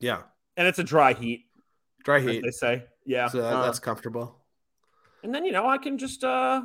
[0.00, 0.22] Yeah.
[0.56, 1.46] and it's a dry heat,
[2.04, 2.42] Dry heat.
[2.44, 2.84] they say.
[3.06, 4.40] Yeah, So Uh, that's comfortable.
[5.22, 6.62] and then you know I can just uh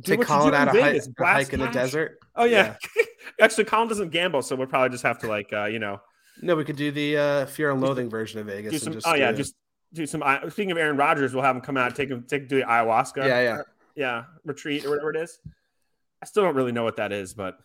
[0.00, 2.18] do Take Colin out a hike, Vegas, a hike in the desert.
[2.36, 2.76] Oh yeah.
[3.40, 6.00] Actually, Colin doesn't gamble, so we'll probably just have to like uh, you know
[6.40, 8.80] No, we could do the uh, Fear and Loathing version of Vegas.
[8.82, 8.92] some.
[8.92, 9.54] just oh yeah, just
[9.92, 10.22] do some.
[10.50, 13.26] Speaking of Aaron Rodgers, we'll have him come out, take him, take do the ayahuasca.
[13.26, 13.62] yeah, yeah.
[13.94, 15.38] yeah, retreat or whatever it is.
[16.22, 17.58] I still don't really know what that is, but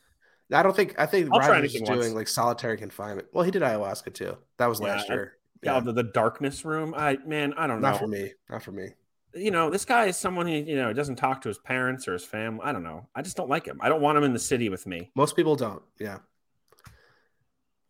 [0.52, 2.14] I don't think I think I'll Rodgers is doing once.
[2.14, 3.28] like solitary confinement.
[3.34, 4.38] Well, he did ayahuasca too.
[4.58, 5.34] That was Yeah, last I- year.
[5.64, 5.80] yeah, Yeah.
[5.80, 6.94] the, the darkness room.
[6.96, 7.90] I man, I don't know.
[7.92, 8.32] Not for me.
[8.50, 8.90] Not for me.
[9.34, 12.14] you know, this guy is someone who you know doesn't talk to his parents or
[12.14, 12.62] his family.
[12.64, 13.08] I don't know.
[13.16, 13.80] I just don't like him.
[13.82, 15.10] I don't want him in the city with me.
[15.16, 15.82] Most people don't.
[16.00, 16.20] Yeah.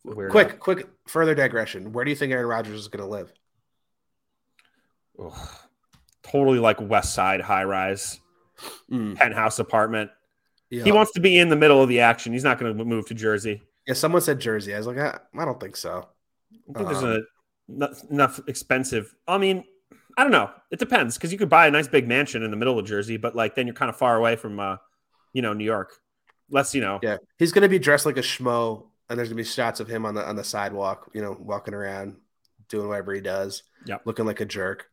[0.06, 0.32] Weirdo.
[0.32, 1.94] Quick, quick, further digression.
[1.94, 3.32] Where do you think Aaron Rodgers is going to live?
[5.20, 5.34] Ugh.
[6.24, 8.20] totally like West Side high rise
[8.90, 10.10] Mm, penthouse apartment.
[10.70, 10.84] yeah.
[10.84, 12.32] He wants to be in the middle of the action.
[12.34, 13.62] He's not going to move to Jersey.
[13.88, 14.74] yeah, someone said Jersey.
[14.74, 16.08] I was like, I, I don't think so.
[16.74, 17.20] I think there's Um, a
[17.68, 19.14] not, enough expensive.
[19.28, 19.64] I mean,
[20.18, 20.52] I don't know.
[20.72, 23.18] It depends because you could buy a nice big mansion in the middle of Jersey,
[23.18, 24.78] but like then you're kind of far away from, uh,
[25.34, 25.98] you know, New York.
[26.50, 27.00] Less, you know.
[27.02, 29.80] Yeah, he's going to be dressed like a schmo, and there's going to be shots
[29.80, 32.16] of him on the on the sidewalk, you know, walking around,
[32.70, 33.64] doing whatever he does,
[34.06, 34.90] looking like a jerk.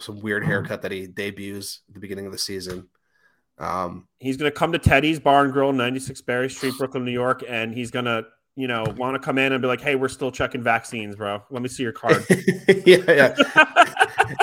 [0.00, 2.88] Some weird haircut that he debuts at the beginning of the season.
[3.58, 7.12] Um, He's going to come to Teddy's Bar and Grill, 96 Berry Street, Brooklyn, New
[7.12, 8.24] York, and he's going to,
[8.56, 11.42] you know, want to come in and be like, "Hey, we're still checking vaccines, bro.
[11.50, 12.24] Let me see your card."
[12.86, 13.34] yeah, yeah.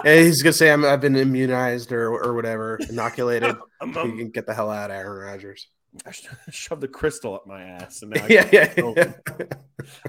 [0.04, 3.56] And he's gonna say I'm, I've been immunized or or whatever, inoculated.
[3.82, 5.68] Um, you can get the hell out of Aaron Rodgers.
[6.06, 6.12] I
[6.52, 9.14] shoved the crystal up my ass, and now I yeah, yeah, yeah.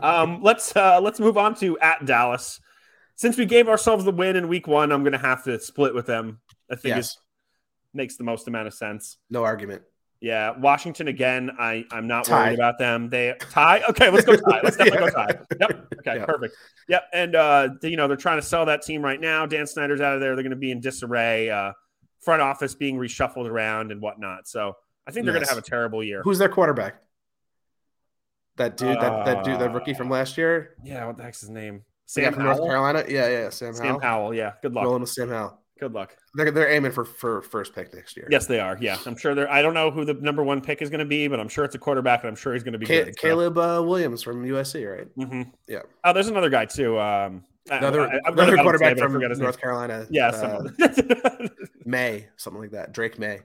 [0.02, 2.60] Um, let's uh, let's move on to at Dallas.
[3.20, 5.94] Since we gave ourselves the win in week one, I'm going to have to split
[5.94, 6.40] with them.
[6.70, 7.18] I think Yes,
[7.92, 9.18] it makes the most amount of sense.
[9.28, 9.82] no argument.
[10.22, 11.50] Yeah, Washington again.
[11.58, 12.46] I I'm not Tie.
[12.46, 13.10] worried about them.
[13.10, 13.82] They tie.
[13.90, 14.60] Okay, let's go tie.
[14.62, 15.10] Let's definitely Yeah.
[15.10, 15.38] go tie.
[15.60, 15.86] Yep.
[15.98, 16.24] Okay, Yeah.
[16.24, 16.54] perfect.
[16.88, 17.02] Yep.
[17.12, 19.44] And uh, you know they're trying to sell that team right now.
[19.44, 20.34] Dan Snyder's out of there.
[20.34, 21.50] They're going to be in disarray.
[21.50, 21.72] Uh,
[22.22, 24.48] front office being reshuffled around and whatnot.
[24.48, 26.22] So I think they're going to have a terrible year.
[26.22, 27.02] Who's their quarterback?
[28.56, 31.50] That dude, that, that dude, that rookie from last year, Yeah, what the heck's his
[31.50, 31.82] name?
[32.10, 33.04] Sam from North Carolina.
[33.08, 34.00] Yeah, yeah, Sam, Sam Howell.
[34.00, 34.34] Howell.
[34.34, 34.52] Yeah.
[34.62, 34.84] Good luck.
[34.84, 35.58] Rolling with Sam Howell.
[35.78, 36.14] Good luck.
[36.34, 38.28] They're, they're aiming for for first pick next year.
[38.30, 38.76] Yes, they are.
[38.80, 39.50] Yeah, I'm sure they're.
[39.50, 41.64] I don't know who the number one pick is going to be, but I'm sure
[41.64, 43.18] it's a quarterback, and I'm sure he's going to be Ca- good.
[43.18, 43.22] so.
[43.28, 45.08] Caleb uh, Williams from USC, right?
[45.16, 45.50] Mhm.
[45.68, 45.80] Yeah.
[46.04, 46.98] Oh, there's another guy too.
[46.98, 49.44] Um, Another, I- another quarterback today, from his name.
[49.44, 50.06] North Carolina.
[50.10, 50.28] Yeah.
[50.28, 50.68] uh.
[51.84, 52.92] Maye, something like that.
[52.92, 53.40] Drake Maye.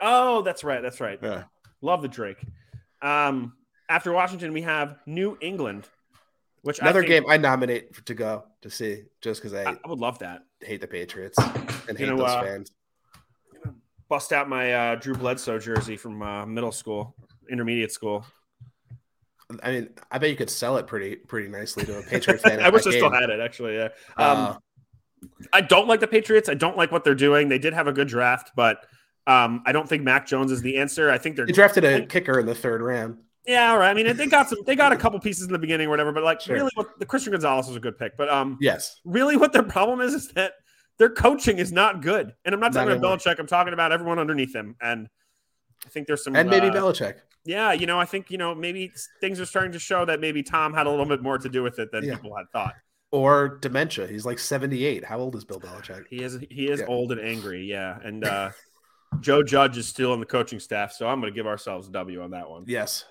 [0.00, 0.80] Oh, that's right.
[0.82, 1.18] That's right.
[1.22, 1.44] Yeah.
[1.82, 2.38] Love the Drake.
[3.02, 3.54] Um,
[3.88, 5.88] after Washington, we have New England,
[6.64, 9.70] which Another I think, game I nominate for, to go to see just because I
[9.70, 10.44] I, would love that.
[10.62, 11.38] hate the Patriots
[11.88, 12.72] and hate know, those uh, fans.
[14.08, 17.14] Bust out my uh, Drew Bledsoe jersey from uh, middle school,
[17.50, 18.24] intermediate school.
[19.62, 22.60] I mean, I bet you could sell it pretty pretty nicely to a Patriot fan.
[22.64, 23.40] I wish I still had it.
[23.40, 23.88] Actually, yeah.
[24.16, 24.56] Um, Uh,
[25.52, 26.48] I don't like the Patriots.
[26.48, 27.48] I don't like what they're doing.
[27.48, 28.86] They did have a good draft, but
[29.26, 31.10] um, I don't think Mac Jones is the answer.
[31.10, 33.18] I think they're they drafted a kicker in the third round.
[33.46, 33.90] Yeah, all right.
[33.90, 34.58] I mean, they got some.
[34.66, 36.54] They got a couple pieces in the beginning or whatever, but like Sure.
[36.56, 38.16] really, what the Christian Gonzalez was a good pick.
[38.16, 40.52] But um, Yes, really, what their problem is is that
[40.98, 42.32] their coaching is not good.
[42.44, 43.20] And I'm not Not talking about.
[43.20, 43.38] Belichick.
[43.38, 44.76] I'm talking about everyone underneath him.
[44.80, 45.08] And
[45.84, 47.16] I think there's some and maybe uh, Belichick.
[47.44, 50.42] yeah, you know, I think you know maybe things are starting to show that maybe
[50.42, 52.14] Tom had a little bit more to do with it than Yeah.
[52.14, 52.74] people had thought.
[53.10, 54.06] Or dementia.
[54.08, 55.04] He's like 78.
[55.04, 56.04] How old is Bill Belichick?
[56.10, 56.86] He is he is Yeah.
[56.86, 57.98] old and angry, yeah.
[58.02, 58.50] And uh
[59.20, 61.92] Joe Judge is still on the coaching staff, so I'm going to give ourselves a
[61.92, 62.64] W on that one.
[62.66, 63.04] Yes.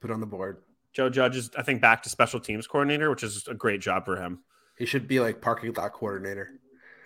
[0.00, 0.58] Put on the board.
[0.92, 4.04] Joe Judge is, I think, back to special teams coordinator, which is a great job
[4.04, 4.40] for him.
[4.76, 6.50] He should be like parking lot coordinator.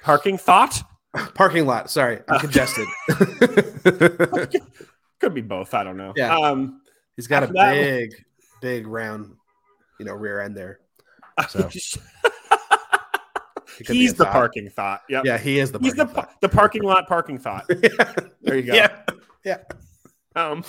[0.02, 0.82] Parking thought
[1.34, 1.90] Parking lot.
[1.90, 2.86] Sorry, I'm Uh, congested.
[5.20, 5.74] could be both.
[5.74, 6.12] I don't know.
[6.16, 6.36] Yeah.
[6.36, 6.80] Um,
[7.16, 8.24] He's got a After that- big,
[8.62, 9.34] big round,
[10.00, 10.80] you know, rear end there.
[11.48, 11.68] So.
[13.78, 14.32] He could be he's the thought.
[14.34, 15.00] parking thought.
[15.08, 15.24] Yep.
[15.24, 15.78] Yeah, he is the.
[15.78, 16.04] he's the
[16.42, 17.64] the parking lot parking thought.
[17.66, 18.30] thought.
[18.42, 18.74] There you go.
[18.74, 19.56] Yeah,
[20.34, 20.64] Um,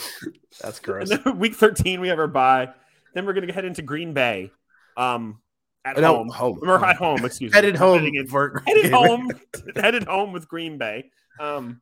[0.61, 1.11] that's gross.
[1.35, 2.69] week 13 we have our bye.
[3.13, 4.51] Then we're going to head into Green Bay.
[4.97, 5.39] Um,
[5.85, 6.29] at No, home.
[6.29, 6.59] home.
[6.63, 7.25] Or at home.
[7.25, 7.55] Excuse me.
[7.55, 9.31] Headed home in- for headed home
[9.75, 11.11] headed home with Green Bay.
[11.39, 11.81] Um,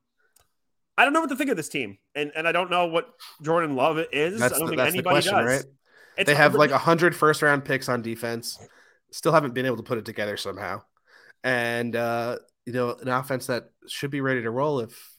[0.98, 3.10] I don't know what to think of this team, and and I don't know what
[3.42, 4.40] Jordan Love is.
[4.40, 5.46] That's I don't the, think that's the anybody question, does.
[5.48, 5.66] right?
[6.18, 8.60] It's They have like a hundred first round picks on defense.
[9.12, 10.82] Still haven't been able to put it together somehow,
[11.44, 15.11] and uh, you know, an offense that should be ready to roll if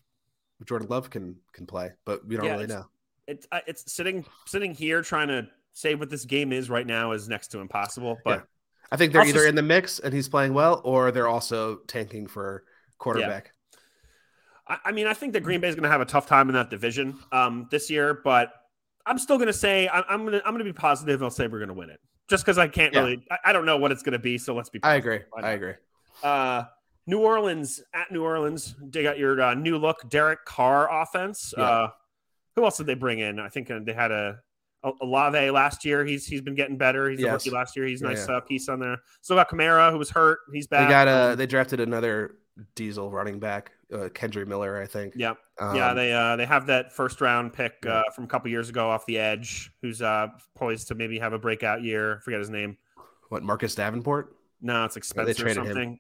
[0.66, 2.86] Jordan Love can can play, but we don't Yeah, really it's- know.
[3.26, 7.28] it's it's sitting sitting here trying to say what this game is right now is
[7.28, 8.18] next to impossible.
[8.24, 8.46] But
[8.90, 11.76] I think they're Also- either in the mix and he's playing well, or they're also
[11.86, 12.64] tanking for
[12.98, 13.52] quarterback.
[14.68, 16.48] I, I mean, I think that Green Bay is going to have a tough time
[16.48, 18.20] in that division um, this year.
[18.22, 18.52] But
[19.06, 21.22] I'm still going to say I, I'm going to I'm going to be positive.
[21.22, 23.00] I'll say we're going to win it, just because I can't Yeah.
[23.00, 23.24] really.
[23.30, 24.38] I, I don't know what it's going to be.
[24.38, 24.80] So let's be.
[24.82, 25.20] I agree.
[25.36, 25.74] I agree.
[26.22, 26.64] Uh,
[27.06, 28.74] New Orleans at New Orleans.
[28.80, 31.52] They got your uh, new look Derek Carr offense.
[31.56, 31.64] Yeah.
[31.64, 31.90] Uh,
[32.56, 33.40] who else did they bring in?
[33.40, 34.38] I think uh, they had a,
[34.84, 36.04] a Olave last year.
[36.04, 37.10] He's he's been getting better.
[37.10, 37.86] He's a rookie last year.
[37.86, 38.36] He's a nice yeah.
[38.36, 38.98] Uh, piece on there.
[39.22, 40.40] Still got Kamara who was hurt.
[40.52, 40.86] He's back.
[40.86, 42.36] They got uh they drafted another
[42.74, 45.14] diesel running back, uh, Kendre Miller, I think.
[45.16, 45.94] yeah, Um, yeah.
[45.94, 48.00] They uh, they have that first round pick Yeah.
[48.00, 51.32] uh, from a couple years ago off the edge, who's uh, poised to maybe have
[51.32, 52.20] a breakout year.
[52.22, 52.76] Forget his name.
[53.30, 54.36] what Marcus Davenport?
[54.60, 55.66] No, it's they expensive or traded him.
[55.66, 55.98] something.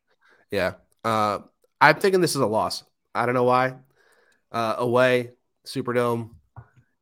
[0.50, 0.74] Yeah.
[1.04, 1.40] Uh,
[1.80, 2.84] I'm thinking this is a loss.
[3.14, 3.74] I don't know why.
[4.50, 5.30] Uh, away,
[5.66, 6.30] Superdome.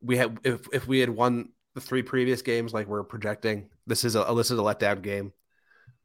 [0.03, 4.05] We had if if we had won the three previous games like we're projecting, this
[4.05, 5.33] is a this is a letdown game.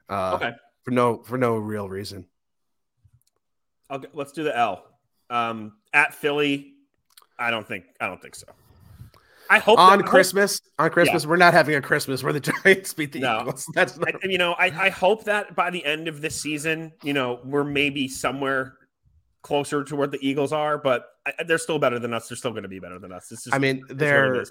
[0.09, 0.51] Uh, Okay.
[0.83, 2.27] For no for no real reason.
[3.89, 4.83] Okay, let's do the L.
[5.29, 6.73] Um, at Philly,
[7.39, 8.47] I don't think I don't think so.
[9.49, 12.93] I hope on hope- Christmas, on Christmas, we're not having a Christmas where the Giants
[12.93, 13.41] beat the No.
[13.41, 13.65] Eagles.
[13.73, 16.91] That's not, I, you know, I, I hope that by the end of this season,
[17.03, 18.77] you know, we're maybe somewhere
[19.43, 22.27] closer to where the Eagles are, but I, they're still better than us.
[22.27, 23.29] They're still going to be better than us.
[23.29, 24.45] Just, I mean, it's what it they're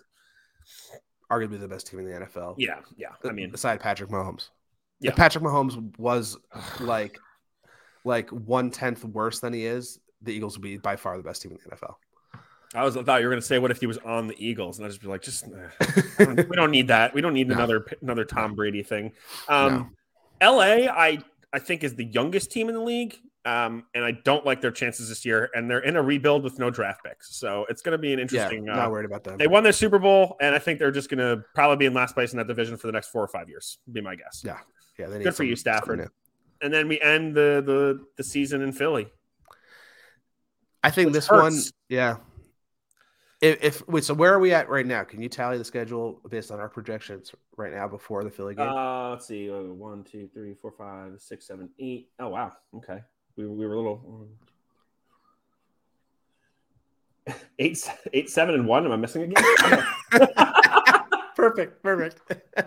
[1.31, 2.55] arguably the best team in the NFL.
[2.59, 3.09] yeah, yeah.
[3.25, 4.51] I mean, aside Patrick Mahomes.
[5.01, 5.11] Yeah.
[5.11, 6.37] If Patrick Mahomes was
[6.81, 7.19] like
[8.05, 11.43] like one tenth worse than he is, the Eagles would be by far the best
[11.43, 11.95] team in the NFL.
[12.75, 14.35] I was I thought you were going to say, what if he was on the
[14.45, 14.79] Eagles?
[14.79, 17.15] And I just be like, just eh, we don't need that.
[17.15, 17.55] We don't need No.
[17.55, 19.13] another another Tom Brady thing.
[19.49, 19.95] Um,
[20.43, 21.19] LA, I
[21.53, 24.73] I think is the youngest team in the league, um, and I don't like their
[24.73, 25.51] chances this year.
[25.55, 28.19] And they're in a rebuild with no draft picks, so it's going to be an
[28.19, 28.67] interesting.
[28.67, 29.39] yeah, not uh, worried about them.
[29.39, 31.95] they won their Super Bowl, and I think they're just going to probably be in
[31.95, 33.79] last place in that division for the next four or five years.
[33.93, 34.43] Be my guess.
[34.45, 34.59] Yeah.
[34.99, 36.09] yeah, they need Good for some- you, Stafford.
[36.61, 39.07] And then we end the the the season in Philly.
[40.83, 41.55] I think Which this one,
[41.89, 42.17] yeah.
[43.45, 45.05] If, if wait, so where are we at right now?
[45.05, 48.67] Can you tally the schedule based on our projections right now before the Philly game?
[48.67, 49.51] Uh, let's see.
[49.51, 52.09] Uh, one, two, three, four, five, six, seven, eight.
[52.19, 52.53] Oh wow.
[52.75, 53.01] Okay.
[53.37, 54.29] We, we were a little
[57.59, 58.87] eight, eight, seven, and one.
[58.87, 59.45] Am I missing again?
[61.37, 62.23] perfect, perfect.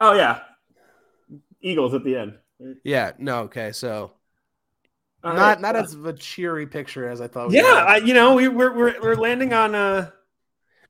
[0.00, 0.40] oh yeah.
[1.60, 2.38] Eagles at the end.
[2.82, 4.14] yeah, no, okay, so
[5.24, 5.60] All not right.
[5.60, 7.48] not as of a cheery picture as I thought.
[7.50, 7.84] we Yeah.
[7.86, 10.10] I, you know we, we're we're we're landing on uh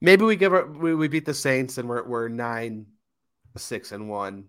[0.00, 2.86] Maybe we give our, we, we beat the Saints and we're we're nine,
[3.56, 4.46] six and one,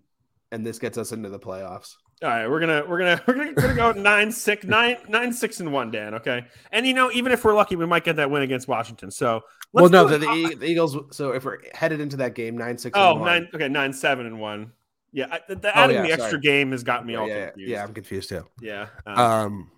[0.50, 1.94] and this gets us into the playoffs.
[2.22, 5.60] All right, we're gonna we're gonna we're gonna, gonna go nine six nine nine six
[5.60, 6.14] and one, Dan.
[6.14, 9.12] Okay, and you know even if we're lucky, we might get that win against Washington.
[9.12, 9.42] So
[9.72, 10.96] well, no, the, the, the Eagles.
[11.16, 12.98] So if we're headed into that game, nine six.
[12.98, 14.72] oh nine okay nine seven and one.
[15.12, 16.40] Yeah, I, the, the Oh, adding yeah, the extra sorry.
[16.42, 17.70] game has got me all yeah, confused.
[17.70, 18.44] yeah, I'm confused too.
[18.60, 18.88] yeah.
[19.06, 19.70] Um, Um,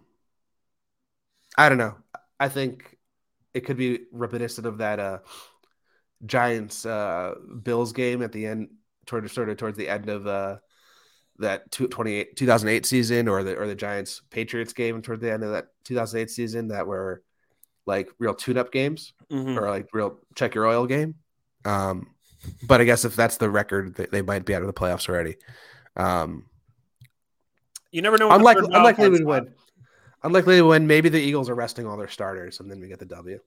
[1.57, 1.97] I don't know.
[2.39, 2.97] I think
[3.55, 5.19] it could be reminiscent of that uh
[6.25, 8.69] Giants uh Bills game at the end,
[9.07, 10.57] toward sort of towards the end of uh
[11.39, 15.45] that two- 28 2008 season or the or the Giants Patriots game toward the end
[15.45, 17.23] of that 2008 season that were
[17.87, 19.57] like real tune-up games mhm.
[19.57, 21.15] or like real check your oil game.
[21.65, 22.09] Um,
[22.67, 25.09] but I guess if that's the record, they, they might be out of the playoffs
[25.09, 25.37] already.
[25.97, 26.47] Um,
[27.93, 28.29] You never know.
[28.29, 29.55] what the unlikely, third wild unlikely we would win.
[30.27, 30.89] Unlikely to win.
[30.89, 33.39] Maybe the Eagles are resting all their starters, and then we get the W,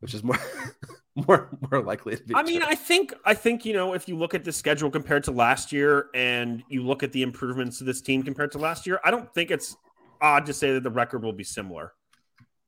[0.00, 0.38] which is more
[1.14, 2.34] more more likely to be.
[2.34, 2.62] I mean.
[2.62, 5.70] I think I think you know if you look at the schedule compared to last
[5.70, 9.10] year, and you look at the improvements of this team compared to last year, I
[9.10, 9.76] don't think it's
[10.22, 11.92] odd to say that the record will be similar.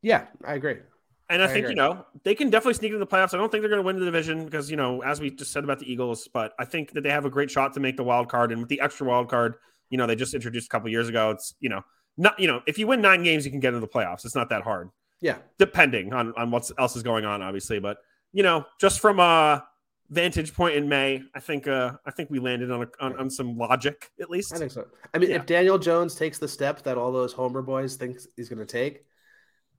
[0.03, 0.77] yeah, I agree.
[1.31, 1.71] And I, I think agree.
[1.71, 3.33] you know they can definitely sneak into the playoffs.
[3.33, 5.51] I don't think they're going to win the division because you know as we just
[5.51, 7.97] said about the Eagles, but I think that they have a great shot to make
[7.97, 8.53] the wild card.
[8.53, 9.55] And with the extra wild card,
[9.89, 11.31] you know they just introduced a couple years ago.
[11.31, 11.83] It's you know
[12.21, 14.25] not you know if you win nine games, you can get into the playoffs.
[14.25, 17.79] It's not that hard, Yeah, depending on on what else is going on, obviously.
[17.81, 17.99] But
[18.33, 19.65] you know just from a
[20.11, 23.31] vantage point in May, I think uh I think we landed on a, on, on
[23.31, 24.53] some logic at least.
[24.53, 24.87] I think so.
[25.15, 25.37] I mean, Yeah.
[25.37, 28.67] if Daniel Jones takes the step that all those Homer boys think he's going to
[28.67, 29.05] take,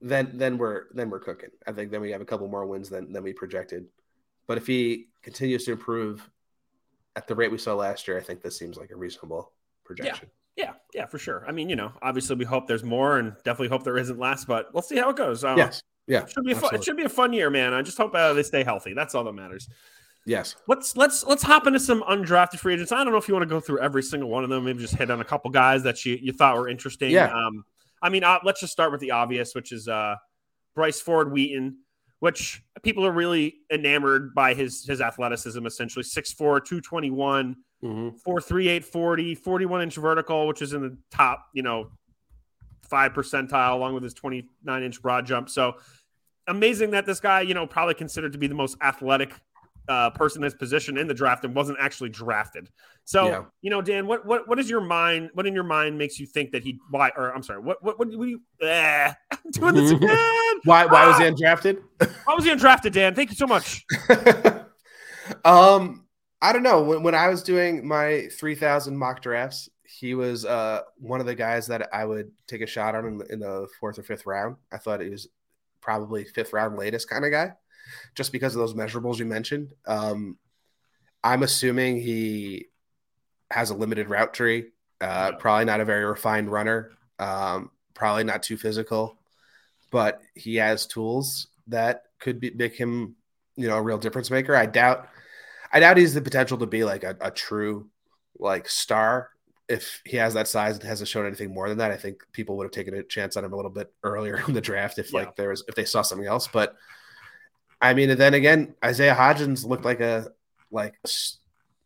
[0.00, 1.50] then then we're then we're cooking.
[1.66, 3.86] I think then we have a couple more wins than than we projected.
[4.48, 6.28] But if he continues to improve
[7.14, 9.52] at the rate we saw last year, I think this seems like a reasonable
[9.84, 10.28] projection.
[10.32, 11.44] Yeah, yeah, yeah, for sure.
[11.46, 14.44] I mean, you know, obviously we hope there's more, and definitely hope there isn't less.
[14.44, 15.44] But we'll see how it goes.
[15.44, 15.82] Uh, Yes.
[16.06, 16.22] Yeah.
[16.22, 17.72] It should be a fun, it should be a fun year, man.
[17.72, 18.92] I just hope uh, they stay healthy.
[18.92, 19.68] That's all that matters.
[20.26, 20.56] Yes.
[20.68, 22.92] Let's let's let's hop into some undrafted free agents.
[22.92, 24.64] I don't know if you want to go through every single one of them.
[24.64, 27.10] Maybe just hit on a couple guys that you you thought were interesting.
[27.10, 27.32] Yeah.
[27.32, 27.64] Um,
[28.02, 30.16] I mean, uh, let's just start with the obvious, which is uh,
[30.74, 31.78] Bryce Ford Wheaton,
[32.20, 35.64] which people are really enamored by his his athleticism.
[35.66, 38.16] Essentially, 6'4", 221 Mm-hmm.
[38.18, 41.90] four three eight forty 41 inch vertical which is in the top you know
[42.88, 45.74] five percentile along with his 29 inch broad jump so
[46.46, 49.34] amazing that this guy you know probably considered to be the most athletic
[49.88, 52.68] uh, person in his position in the draft and wasn't actually drafted
[53.04, 53.42] so Yeah.
[53.62, 56.26] you know dan what what what is your mind what in your mind makes you
[56.26, 59.38] think that he why or i'm sorry what what what, what do you eh, I'm
[59.50, 61.24] doing this again Why why was Ah!
[61.24, 61.78] he undrafted?
[61.98, 63.84] why was he undrafted dan thank you so much
[65.44, 66.04] um,
[66.42, 66.82] I don't know.
[66.82, 71.36] When, when I was doing my 3000 mock drafts, he was uh, one of the
[71.36, 74.26] guys that I would take a shot on in the, in the fourth or fifth
[74.26, 74.56] round.
[74.72, 75.28] I thought he was
[75.80, 77.52] probably fifth round latest kind of guy,
[78.16, 79.72] just because of those measurables you mentioned.
[79.86, 80.36] Um,
[81.22, 82.66] I'm assuming he
[83.50, 84.66] has a limited route tree,
[85.00, 86.90] uh, probably not a very refined runner.
[87.18, 89.16] Um, probably not too physical,
[89.92, 93.14] but he has tools that could be, make him,
[93.54, 94.56] you know, a real difference maker.
[94.56, 95.08] I doubt,
[95.72, 97.88] I doubt he's the potential to be like a, a true
[98.38, 99.30] like star.
[99.68, 102.56] If he has that size and hasn't shown anything more than that, I think people
[102.58, 105.12] would have taken a chance on him a little bit earlier in the draft if
[105.12, 105.20] Yeah.
[105.20, 106.48] like there was if they saw something else.
[106.48, 106.74] But
[107.80, 110.28] I mean, and then again, Isaiah Hodgins looked like a
[110.70, 110.94] like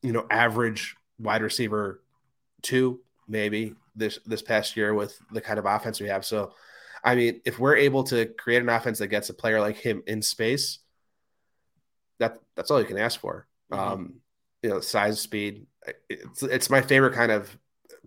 [0.03, 2.03] you know average wide receiver
[2.63, 6.25] two maybe this this past year with the kind of offense we have.
[6.25, 6.53] So,
[7.05, 10.03] I mean, if we're able to create an offense that gets a player like him
[10.07, 10.79] in space,
[12.19, 13.47] that that's all you can ask for.
[13.73, 13.79] Mhm.
[13.79, 14.21] Um,
[14.63, 15.67] you know, size, speed.
[16.09, 17.57] It's it's my favorite kind of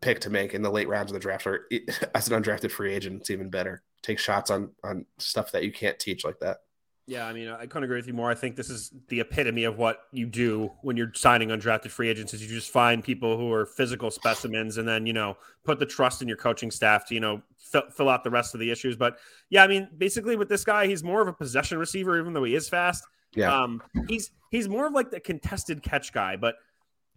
[0.01, 1.47] pick to make in the late rounds of the draft.
[1.47, 1.67] Or
[2.15, 3.83] as an undrafted free agent, it's even better.
[4.01, 6.59] Take shots on on stuff that you can't teach like that.
[7.07, 8.29] Yeah, I mean, I couldn't agree with you more.
[8.29, 12.07] I think this is the epitome of what you do when you're signing undrafted free
[12.07, 15.79] agents is you just find people who are physical specimens and then, you know, put
[15.79, 18.59] the trust in your coaching staff to, you know, fill, fill out the rest of
[18.59, 18.95] the issues.
[18.95, 19.17] But
[19.49, 22.43] yeah, I mean, basically with this guy, he's more of a possession receiver, even though
[22.43, 23.03] he is fast.
[23.35, 23.53] Yeah.
[23.53, 26.55] Um, he's he's more of like the contested catch guy, but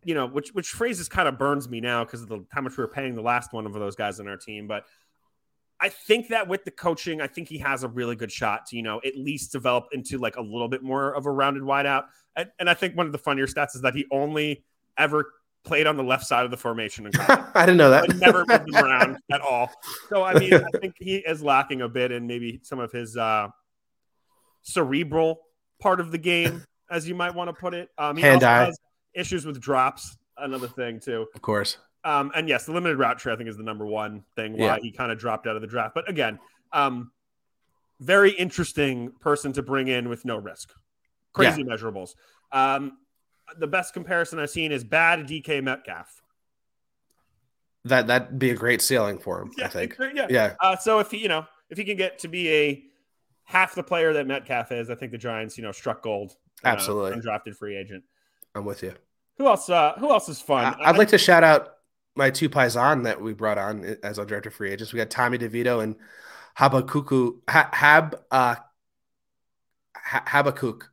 [0.04, 2.76] you know, which which phrases kind of burns me now because of the how much
[2.76, 4.66] we were paying the last one of those guys on our team.
[4.66, 4.84] But
[5.80, 8.76] I think that with the coaching, I think he has a really good shot to,
[8.76, 12.04] you know, at least develop into like a little bit more of a rounded wideout.
[12.36, 14.64] And, and I think one of the funnier stats is that he only
[14.96, 15.32] ever
[15.64, 17.12] played on the left side of the formation in.
[17.18, 18.08] I didn't know that.
[18.08, 19.72] Like, never moved him around at all.
[20.08, 23.16] So I mean, I think he is lacking a bit in maybe some of his
[23.16, 23.48] uh,
[24.62, 25.40] cerebral
[25.82, 27.90] part of the game, as you might want to put it.
[27.98, 28.64] Um, he also Hand-eye.
[28.66, 28.78] has
[29.14, 30.16] issues with drops.
[30.38, 31.26] Another thing too.
[31.34, 31.76] of course.
[32.04, 34.58] Um, and yes, the limited route tree I think is the number one thing why
[34.58, 34.78] Yeah.
[34.80, 35.94] he kind of dropped out of the draft.
[35.94, 36.38] But again,
[36.72, 37.12] um,
[38.00, 40.72] very interesting person to bring in with no risk.
[41.32, 42.14] Crazy measurables.
[42.50, 42.98] Um,
[43.58, 46.22] the best comparison I've seen is bad DK Metcalf.
[47.84, 49.50] That that'd be a great ceiling for him.
[49.62, 49.96] I think.
[50.14, 50.26] Yeah.
[50.30, 50.54] Yeah.
[50.60, 52.82] Uh, so if he, you know, if he can get to be a
[53.44, 56.36] half the player that Metcalf is, I think the Giants, you know, struck gold.
[56.64, 57.20] Absolutely.
[57.20, 58.04] undrafted free agent.
[58.54, 58.94] I'm with you.
[59.38, 59.68] Who else?
[59.68, 60.64] Uh, who else is fun?
[60.64, 61.74] I- I'd like to shout out
[62.14, 64.92] my two paisan that we brought on as our undrafted free agents.
[64.92, 65.96] We got Tommy DeVito and
[66.58, 68.56] Habakuku ha, Hab uh,
[69.96, 70.90] ha, Habakkuk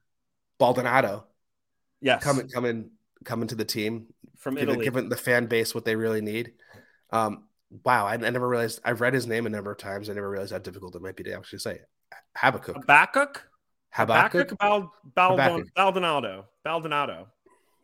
[0.57, 1.25] Baldonado
[2.01, 2.89] yes, coming coming
[3.25, 4.07] coming to the team,
[4.37, 4.85] from given, Italy.
[4.85, 6.53] given the fan base what they really need.
[7.11, 7.43] Um,
[7.83, 8.79] wow, I, I never realized.
[8.85, 10.09] I've read his name a number of times.
[10.09, 11.89] I never realized how difficult it might be to actually say it.
[12.37, 12.75] Habakuk.
[12.75, 13.43] Habakkuk.
[13.91, 14.49] Habakkuk.
[14.51, 15.67] Habakkuk Bal- Habakkuk.
[15.75, 16.45] Baldonado.
[16.63, 17.27] Baldonado.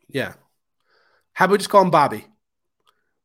[0.08, 0.34] Yeah.
[1.32, 2.24] How about we just call him Bobby?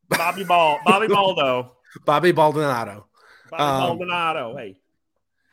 [0.10, 0.79] Bobby Ball.
[0.86, 1.77] Bobby Baldo.
[2.05, 3.07] Bobby Baldonado.
[3.49, 4.57] Bobby Um, Baldonado.
[4.57, 4.77] Hey.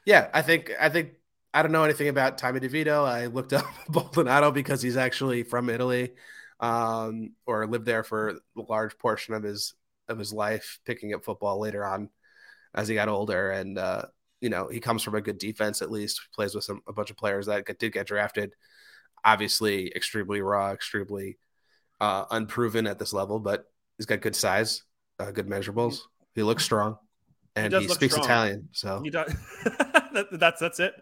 [0.04, 1.12] Yeah, I think I think
[1.52, 3.04] I don't know anything about Tommy DeVito.
[3.07, 6.14] I looked up Baldonado because he's actually from Italy,
[6.61, 9.74] um, or lived there for a large portion of his
[10.09, 12.09] of his life, picking up football later on
[12.74, 13.50] as he got older.
[13.50, 14.07] And uh,
[14.40, 16.20] you know, he comes from a good defense at least.
[16.35, 18.55] Plays with some a bunch of players that get, did get drafted.
[19.24, 21.38] Obviously, extremely raw, extremely
[22.01, 23.64] uh, unproven at this level, but
[23.96, 24.85] he's got good size,
[25.18, 26.01] uh, good measurables.
[26.35, 26.96] He looks strong,
[27.57, 28.27] and does he, speaks strong.
[28.27, 28.68] Italian.
[28.72, 29.29] So You don't-
[30.12, 30.94] that, that's that's it.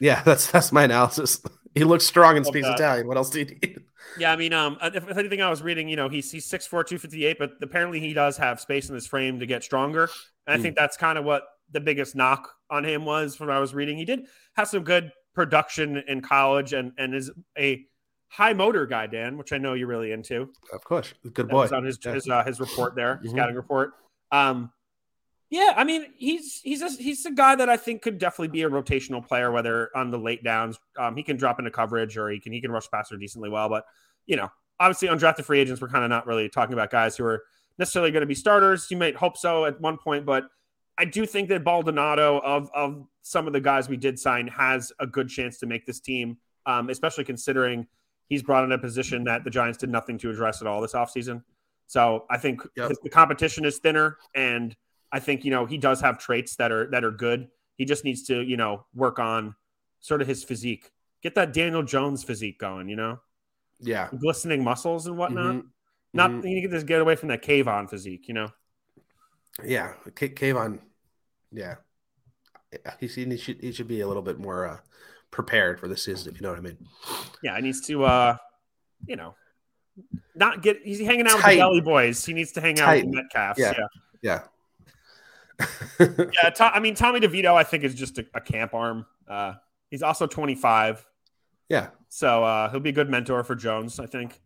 [0.00, 1.40] yeah, that's that's my analysis.
[1.74, 2.74] He looks strong and Love speaks that.
[2.78, 3.08] Italian.
[3.08, 3.78] What else do you need?
[4.16, 6.64] Yeah, I mean, um, if, if anything, I was reading, you know, he's he's six
[6.68, 9.64] four, two fifty eight, but apparently he does have space in his frame to get
[9.64, 10.08] stronger.
[10.46, 10.62] And I Mm.
[10.62, 13.74] think that's kind of what the biggest knock on him was from what I was
[13.74, 13.96] reading.
[13.98, 17.84] He did have some good production in college and and is a
[18.28, 20.50] high motor guy, Dan, which I know you're really into.
[20.72, 21.68] Of course, good boy.
[21.72, 22.12] on his Yeah.
[22.14, 23.30] his uh, his report there, Mhm.
[23.30, 23.92] scouting report.
[24.32, 24.72] Um,
[25.50, 28.62] yeah, I mean, he's he's a, he's a guy that I think could definitely be
[28.62, 32.28] a rotational player, whether on the late downs, um, he can drop into coverage or
[32.30, 33.68] he can he can rush passer decently well.
[33.68, 33.84] But
[34.26, 34.50] you know,
[34.80, 37.42] obviously, undrafted free agents, we're kind of not really talking about guys who are
[37.78, 38.90] necessarily going to be starters.
[38.90, 40.44] You might hope so at one point, but
[40.96, 44.92] I do think that Baldonado of of some of the guys we did sign has
[45.00, 47.86] a good chance to make this team, um, especially considering
[48.28, 50.92] he's brought in a position that the Giants did nothing to address at all this
[50.92, 51.42] offseason.
[51.86, 52.92] So I think Yep.
[53.02, 54.74] the competition is thinner, and
[55.12, 57.48] I think you know he does have traits that are that are good.
[57.76, 59.54] He just needs to you know work on
[60.00, 60.90] sort of his physique,
[61.22, 62.88] get that Daniel Jones physique going.
[62.88, 63.20] You know,
[63.80, 64.08] Yeah.
[64.18, 65.56] glistening muscles and whatnot.
[65.56, 65.66] Mhm.
[66.12, 66.44] Not Mhm.
[66.48, 68.28] you need to just get away from that Kayvon physique.
[68.28, 68.48] You know.
[69.62, 69.92] Yeah.
[70.14, 70.80] K- Kayvon.
[71.52, 71.76] Yeah.
[72.98, 74.78] He, he should he should be a little bit more uh,
[75.30, 76.78] prepared for the season, if you know what I mean.
[77.42, 78.36] Yeah, he needs to, uh,
[79.06, 79.36] you know,
[80.34, 80.78] not get.
[80.82, 82.24] He's hanging out with the Belly Boys.
[82.24, 83.58] He needs to hang out with the Metcalfs.
[83.58, 83.74] Yeah.
[84.22, 84.40] Yeah,
[85.60, 85.66] Yeah.
[86.00, 86.50] yeah.
[86.50, 89.06] To- I mean, Tommy DeVito, I think, is just a, a camp arm.
[89.28, 89.54] Uh,
[89.90, 91.06] he's also 25,
[91.68, 91.88] yeah.
[92.08, 94.00] so uh, he'll be a good mentor for Jones.
[94.00, 94.40] I think.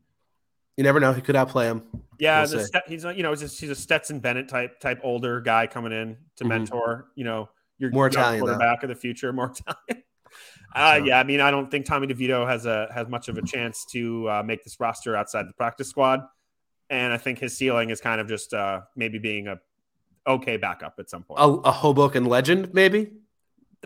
[0.77, 1.13] You never know.
[1.15, 1.83] He could outplay him.
[2.19, 5.01] Yeah, We'll the he's a- you know he's a, he's a Stetson Bennett type type
[5.05, 6.49] older guy coming in to Mhm.
[6.49, 7.11] mentor.
[7.15, 7.49] You know,
[7.79, 8.47] your More Italian, though.
[8.53, 10.05] quarterback of the future, more Italian.
[10.75, 13.43] Uh, yeah, I mean, I don't think Tommy DeVito has a has much of a
[13.43, 16.21] chance to uh, make this roster outside the practice squad,
[16.91, 19.57] and I think his ceiling is kind of just uh, maybe being a
[20.27, 21.41] okay backup at some point.
[21.41, 23.11] A, a Hoboken legend, maybe.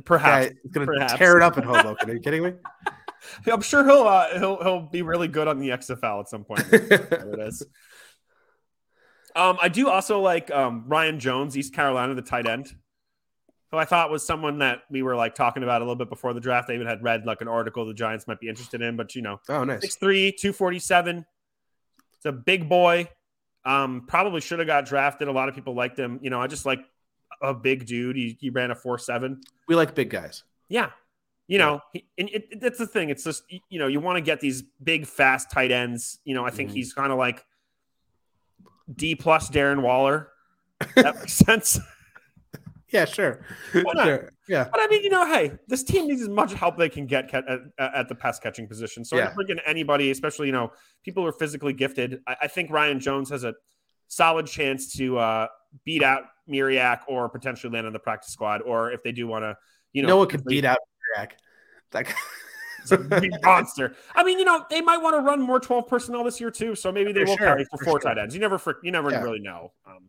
[0.05, 1.15] Perhaps Guy is gonna perhaps.
[1.15, 2.11] tear it up in Hoboken.
[2.11, 2.53] Are you kidding me?
[3.51, 6.65] I'm sure he'll uh, he'll he'll be really good on the XFL at some point.
[6.73, 7.63] It is.
[9.35, 12.75] Um, I do also like um, Ryan Jones, East Carolina, the tight end,
[13.71, 16.35] who I thought was someone that we were like talking about a little bit before
[16.35, 16.69] the draft.
[16.71, 19.23] I even had read like an article the Giants might be interested in, but you
[19.23, 19.81] know, oh, nice.
[19.97, 21.25] 6'3, 247.
[22.17, 23.09] It's a big boy.
[23.65, 25.29] Um, probably should have got drafted.
[25.29, 26.19] A lot of people liked him.
[26.23, 26.81] You know, I just like
[27.41, 28.17] a big dude.
[28.17, 29.37] He, he ran a 4'7.
[29.69, 30.43] We like big guys.
[30.69, 30.91] Yeah.
[31.49, 33.11] You know, he, and it, it- that's the thing.
[33.11, 36.19] It's just, you know, you want to get these big, fast tight ends.
[36.25, 36.75] You know, I think Mhm.
[36.75, 37.45] he's kind of like
[38.95, 40.29] D plus Darren Waller.
[40.97, 41.79] That makes sense.
[42.93, 43.41] Yeah, sure.
[43.73, 44.31] sure.
[44.49, 44.69] Yeah.
[44.71, 47.33] But I mean, you know, hey, this team needs as much help they can get
[47.35, 47.47] at,
[47.79, 49.05] at the pass catching position.
[49.05, 49.33] So Yeah.
[49.37, 50.73] I in anybody, especially, you know,
[51.03, 52.21] people who are physically gifted.
[52.27, 53.55] I, I think Ryan Jones has a
[54.09, 55.47] solid chance to uh,
[55.85, 58.61] beat out Myarick or potentially land on the practice squad.
[58.61, 59.57] Or if they do want to,
[59.95, 60.79] you know, no one could beat out
[61.17, 61.39] Jack.
[61.95, 62.17] Like, He's a big
[63.43, 63.95] monster.
[64.15, 66.75] I mean, you know, they might want to run more 12 personnel this year too.
[66.75, 68.11] So maybe they For will sure, carry for, for four sure.
[68.15, 68.35] tight ends.
[68.35, 69.23] You never, you never Yeah.
[69.23, 69.73] really know.
[69.87, 70.09] Um,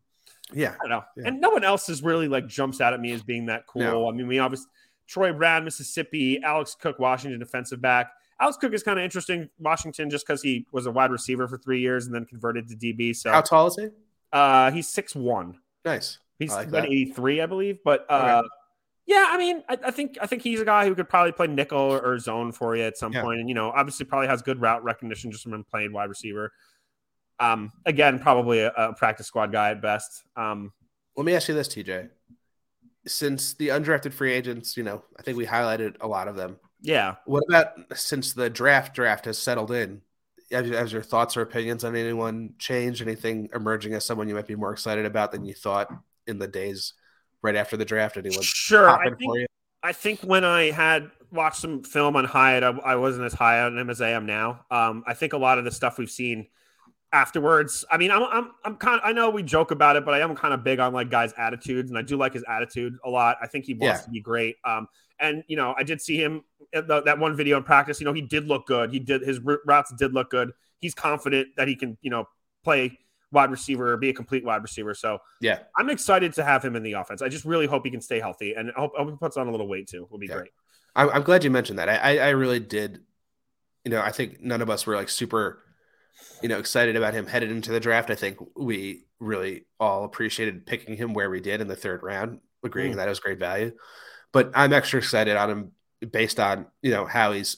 [0.53, 0.73] yeah.
[0.73, 1.03] I don't know.
[1.17, 1.27] Yeah.
[1.27, 3.81] And no one else is really like jumps out at me as being that cool.
[3.81, 4.07] No.
[4.09, 4.67] I mean, we obviously
[5.07, 8.11] Troy Brown, Mississippi, Alex Cook, Washington defensive back.
[8.39, 11.57] Alex Cook is kind of interesting, Washington, just because he was a wide receiver for
[11.57, 13.15] three years and then converted to DB.
[13.15, 13.87] So How tall is he?
[14.31, 15.59] uh, he's six one.
[15.85, 16.17] Nice.
[16.39, 17.77] He's I like about 83, I believe.
[17.85, 18.47] But uh, Okay.
[19.05, 21.47] Yeah, I mean, I, I think I think he's a guy who could probably play
[21.47, 23.21] nickel or, zone for you at some Yeah.
[23.21, 23.39] point.
[23.39, 26.51] And you know, obviously, probably has good route recognition just from him playing wide receiver.
[27.39, 30.23] Um, again, probably a, a practice squad guy at best.
[30.35, 30.71] Um,
[31.17, 32.09] Let me ask you this, TJ.
[33.05, 36.57] Since the undrafted free agents, you know, I think we highlighted a lot of them.
[36.79, 40.01] yeah, What about since the draft draft has settled in?
[40.51, 43.01] Has your thoughts or opinions on anyone changed?
[43.01, 45.89] Anything emerging as someone you might be more excited about than you thought
[46.27, 46.93] in the days
[47.43, 48.17] right after the draft?
[48.17, 48.89] Anyone sure.
[48.89, 49.45] I think for you?
[49.83, 53.61] I think when I had watched some film on Hyatt, I, I wasn't as high
[53.61, 54.65] on him as I am now.
[54.71, 56.47] Um, I think a lot of the stuff we've seen
[57.11, 57.85] afterwards.
[57.91, 58.99] I mean, I'm I'm I'm kind.
[59.03, 61.33] I know we joke about it, but I am kind of big on like guys'
[61.37, 63.37] attitudes, and I do like his attitude a lot.
[63.41, 64.05] I think he wants Yeah.
[64.05, 64.55] to be great.
[64.63, 64.87] Um,
[65.19, 67.99] and you know, I did see him the, that one video in practice.
[67.99, 68.91] You know, he did look good.
[68.91, 70.51] He did his routes did look good.
[70.79, 72.27] He's confident that he can, you know,
[72.63, 72.99] play
[73.33, 74.93] wide receiver or be a complete wide receiver.
[74.93, 75.59] So Yeah.
[75.77, 77.21] I'm excited to have him in the offense.
[77.21, 79.35] I just really hope he can stay healthy, and I hope, I hope he puts
[79.37, 80.07] on a little weight too.
[80.09, 80.35] Will be Yeah.
[80.35, 80.51] great.
[80.95, 81.89] I'm, I'm glad you mentioned that.
[81.89, 82.99] I, I, I really did.
[83.83, 85.63] You know, I think none of us were like super,
[86.41, 88.09] you know, excited about him headed into the draft.
[88.11, 92.39] I think we really all appreciated picking him where we did in the third round,
[92.63, 92.95] agreeing Mm.
[92.97, 93.71] that it was great value.
[94.31, 95.71] But I'm extra excited on him
[96.11, 97.57] based on you know how he's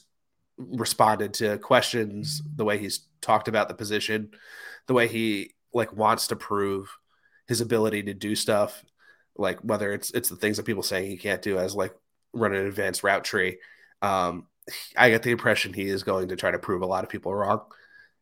[0.57, 4.31] responded to questions, the way he's talked about the position,
[4.87, 6.89] the way he like wants to prove
[7.47, 8.83] his ability to do stuff,
[9.37, 11.93] like whether it's it's the things that people saying he can't do as like
[12.33, 13.57] run an advanced route tree.
[14.01, 14.47] Um,
[14.97, 17.35] I get the impression he is going to try to prove a lot of people
[17.35, 17.61] wrong.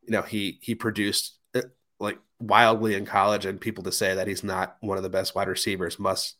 [0.02, 1.62] You know, he he produced uh,
[2.00, 5.36] like wildly in college, and people to say that he's not one of the best
[5.36, 6.36] wide receivers must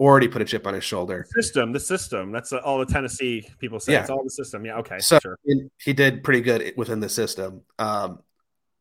[0.00, 1.26] already put a chip on his shoulder.
[1.30, 2.32] System, the system.
[2.32, 3.92] That's uh, all the Tennessee people say.
[3.92, 4.00] Yeah.
[4.00, 4.64] It's all the system.
[4.64, 4.78] Yeah.
[4.78, 4.98] Okay.
[5.00, 5.38] So sure.
[5.84, 7.62] he did pretty good within the system.
[7.78, 8.20] Um,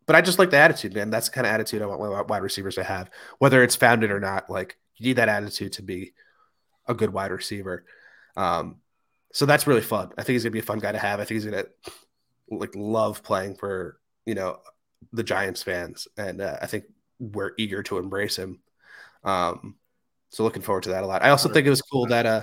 [0.08, 1.10] but I just like the attitude, man.
[1.12, 4.20] That's the kind of attitude I want wide receivers to have, whether it's founded or
[4.20, 4.50] not.
[4.50, 6.14] Like you need that attitude to be
[6.88, 7.86] a good wide receiver.
[8.36, 8.78] Um,
[9.34, 10.10] so that's really fun.
[10.18, 11.20] I think he's gonna be a fun guy to have.
[11.20, 11.66] I think he's gonna
[12.50, 14.60] like love playing for you know
[15.14, 16.86] the Giants fans, and uh, I think
[17.20, 18.60] we're eager to embrace him.
[19.24, 19.76] Um,
[20.30, 21.24] so looking forward to that a lot.
[21.24, 22.42] I also think it was cool that uh,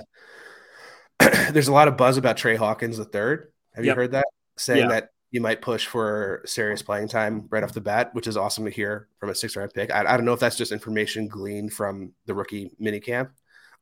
[1.51, 3.51] there's a lot of buzz about Trey Hawkins the third.
[3.73, 3.95] Have Yep.
[3.95, 4.25] you heard that?
[4.57, 4.87] Saying Yeah.
[4.89, 8.63] that you might push for serious playing time right off the bat, which is awesome
[8.63, 9.93] to hear from a six round pick.
[9.93, 13.31] I, I don't know if that's just information gleaned from the rookie minicamp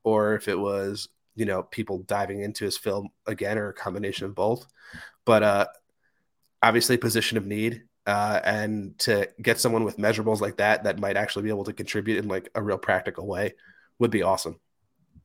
[0.03, 4.25] or if it was, you know, people diving into his film again or a combination
[4.25, 4.65] of both.
[5.25, 5.67] But uh
[6.63, 7.83] obviously position of need.
[8.07, 11.71] Uh, and to get someone with measurables like that that might actually be able to
[11.71, 13.53] contribute in like a real practical way
[13.99, 14.59] would be awesome.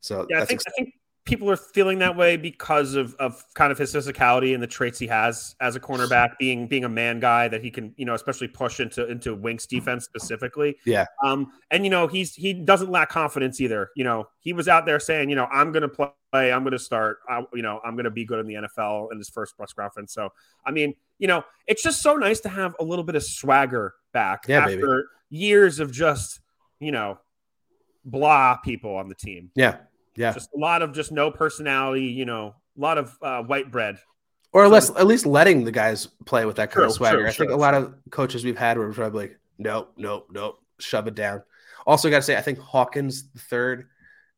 [0.01, 0.95] So Yeah, I think I think
[1.29, 4.99] people are feeling that way because of of kind of his physicality and the traits
[4.99, 8.15] he has as a cornerback, being being a man guy that he can, you know,
[8.15, 10.79] especially push into into Winks defense specifically.
[10.87, 11.05] Yeah.
[11.23, 13.91] Um, and you know, he's he doesn't lack confidence either.
[13.95, 17.19] You know, he was out there saying, you know, I'm gonna play, I'm gonna start,
[17.29, 20.15] I, you know, I'm gonna be good in the NFL in his first press conference.
[20.15, 20.33] So
[20.65, 23.95] I mean, you know, it's just so nice to have a little bit of swagger
[24.15, 25.03] back Yeah, after baby.
[25.29, 26.41] years of just
[26.81, 27.19] you know
[28.05, 29.51] blah people on the team.
[29.55, 29.77] Yeah,
[30.19, 30.33] yeah.
[30.33, 32.07] Just a lot of just no personality.
[32.07, 33.99] You know, a lot of uh, white bread.
[34.53, 37.27] or at least at least letting the guys play with that kind of swagger.
[37.27, 41.07] I think a lot of coaches we've had were probably like, nope, nope, nope, shove
[41.07, 41.43] it down.
[41.87, 43.89] Also, got to say, I think Hawkins the third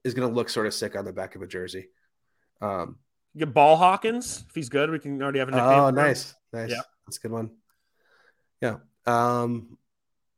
[0.04, 1.88] is going to look sort of sick on the back of a jersey.
[2.60, 2.96] Um,
[3.34, 4.90] You get Ball Hawkins if he's good.
[4.90, 5.68] We can already have a nickname.
[5.70, 6.70] oh, nice, nice.
[6.70, 6.80] Yeah.
[7.06, 7.50] That's a good one.
[8.60, 8.76] Yeah.
[9.06, 9.78] Um,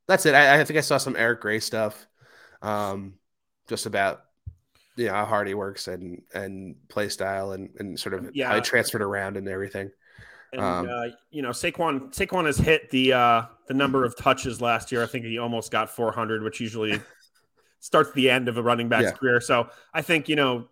[0.09, 0.35] that's it.
[0.35, 2.07] I, I think I saw some Eric Gray stuff,
[2.63, 3.15] um,
[3.69, 4.23] just about
[4.97, 8.49] you know how hard he works and and play style and and sort of Yeah.
[8.49, 9.91] how he transferred around and everything.
[10.53, 14.61] And Um, uh, you know, Saquon Saquon has hit the uh, the number of touches
[14.61, 15.03] last year.
[15.03, 17.01] I think he almost got 400, which usually
[17.81, 19.13] starts the end of a running back's Yeah.
[19.13, 19.41] career.
[19.41, 20.69] So I think you know,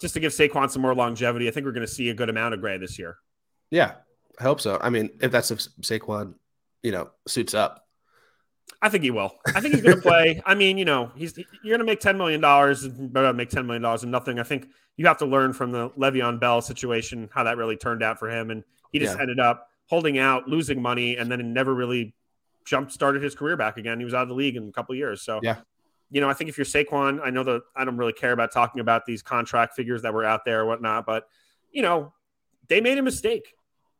[0.00, 2.28] just to give Saquon some more longevity, I think we're going to see a good
[2.28, 3.16] amount of Gray this year.
[3.70, 3.94] Yeah,
[4.38, 4.78] I hope so.
[4.80, 6.34] I mean, if that's if Saquon,
[6.82, 7.87] you know, suits up.
[8.80, 9.36] I think he will.
[9.54, 10.40] I think he's going to play.
[10.46, 11.46] I mean, you know, he's you're
[11.76, 14.38] going to make ten million dollars, but make ten million dollars and nothing.
[14.38, 18.02] I think you have to learn from the Le'Veon Bell situation how that really turned
[18.02, 19.22] out for him, and he just Yeah.
[19.22, 22.14] ended up holding out, losing money, and then never really
[22.64, 23.98] jump started his career back again.
[23.98, 25.22] He was out of the league in a couple years.
[25.22, 25.56] So Yeah.
[26.10, 28.52] you know, I think if you're Saquon, I know that I don't really care about
[28.52, 31.26] talking about these contract figures that were out there or whatnot, but
[31.72, 32.12] you know,
[32.68, 33.54] they made a mistake.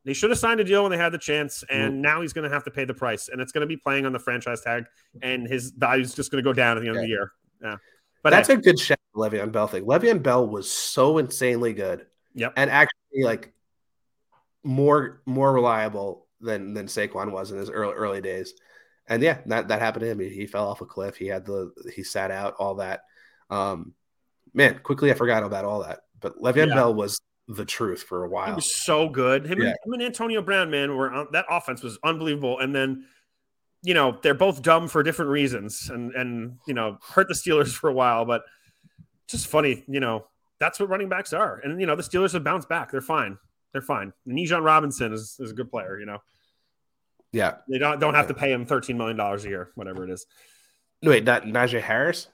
[0.08, 2.00] They should have signed a deal when they had the chance, and Mm-hmm.
[2.00, 4.06] now he's going to have to pay the price, and it's going to be playing
[4.06, 4.86] on the franchise tag,
[5.20, 7.32] and his value is just going to go down at the end of the year.
[7.62, 7.76] Yeah,
[8.22, 9.84] but that's hey, a good shout, Le'Veon Bell thing.
[9.84, 12.06] Le'Veon Bell was so insanely good.
[12.34, 12.54] Yep.
[12.56, 13.52] and actually like
[14.64, 18.54] more more reliable than than Saquon was in his early early days.
[19.08, 20.20] And yeah, that that happened to him.
[20.20, 21.16] He, he fell off a cliff.
[21.16, 23.00] He had the he sat out all that.
[23.50, 23.92] Um,
[24.54, 26.00] man, quickly I forgot about all that.
[26.20, 26.74] But Le'Veon Yeah.
[26.74, 28.46] Bell was the truth for a while.
[28.46, 29.46] he was so good.
[29.46, 29.68] Him, Yeah.
[29.68, 32.58] and, him and Antonio Brown, man, were on, that offense was unbelievable.
[32.58, 33.06] And then,
[33.82, 37.74] you know, they're both dumb for different reasons, and and you know, hurt the Steelers
[37.74, 38.24] for a while.
[38.24, 38.42] But
[39.28, 40.26] just funny, you know,
[40.58, 41.58] that's what running backs are.
[41.64, 42.90] And you know, the Steelers have bounced back.
[42.90, 43.38] They're fine.
[43.72, 44.12] They're fine.
[44.26, 45.98] Nijon Robinson is, is a good player.
[46.00, 46.18] You know,
[47.32, 47.56] Yeah.
[47.68, 50.26] they don't don't have to pay him thirteen million dollars a year, whatever it is.
[51.02, 52.28] Wait, not Najee Harris,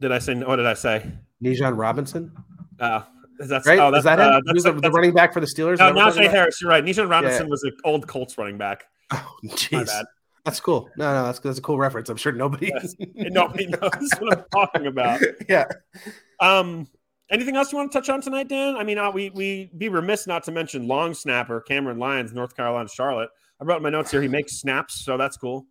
[0.00, 0.34] Did I say?
[0.36, 1.10] What did I say?
[1.42, 2.32] Nijon Robinson,
[2.78, 3.02] Uh,
[3.48, 3.78] that's right?
[3.78, 4.26] oh, Is that's, that him?
[4.26, 5.78] uh, He that's, was the, that's, running back for the Steelers.
[5.78, 6.30] No, that Najee?
[6.30, 6.60] Harris.
[6.60, 6.84] You're right.
[6.84, 8.84] Nijon Robinson was an old Colts running back.
[9.10, 9.90] Oh, jeez.
[10.44, 10.88] That's cool.
[10.96, 12.08] No, no, that's that's a cool reference.
[12.08, 12.72] I'm sure nobody.
[12.74, 12.94] Yes.
[13.14, 15.20] Nobody knows what I'm talking about.
[15.48, 15.66] yeah.
[16.40, 16.88] Um,
[17.30, 18.74] anything else you want to touch on tonight, Dan?
[18.76, 22.56] I mean, uh, we we be remiss not to mention long snapper Cameron Lyons, North
[22.56, 23.30] Carolina, Charlotte.
[23.60, 24.20] I brought my notes here.
[24.20, 25.66] He makes snaps, so that's cool.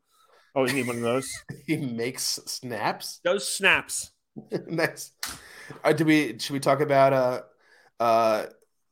[0.55, 1.29] Oh, you need one of those.
[1.65, 3.19] He makes snaps.
[3.25, 4.11] Those snaps.
[4.67, 5.11] nice.
[5.83, 7.41] Uh, do we should we talk about uh
[8.01, 8.45] uh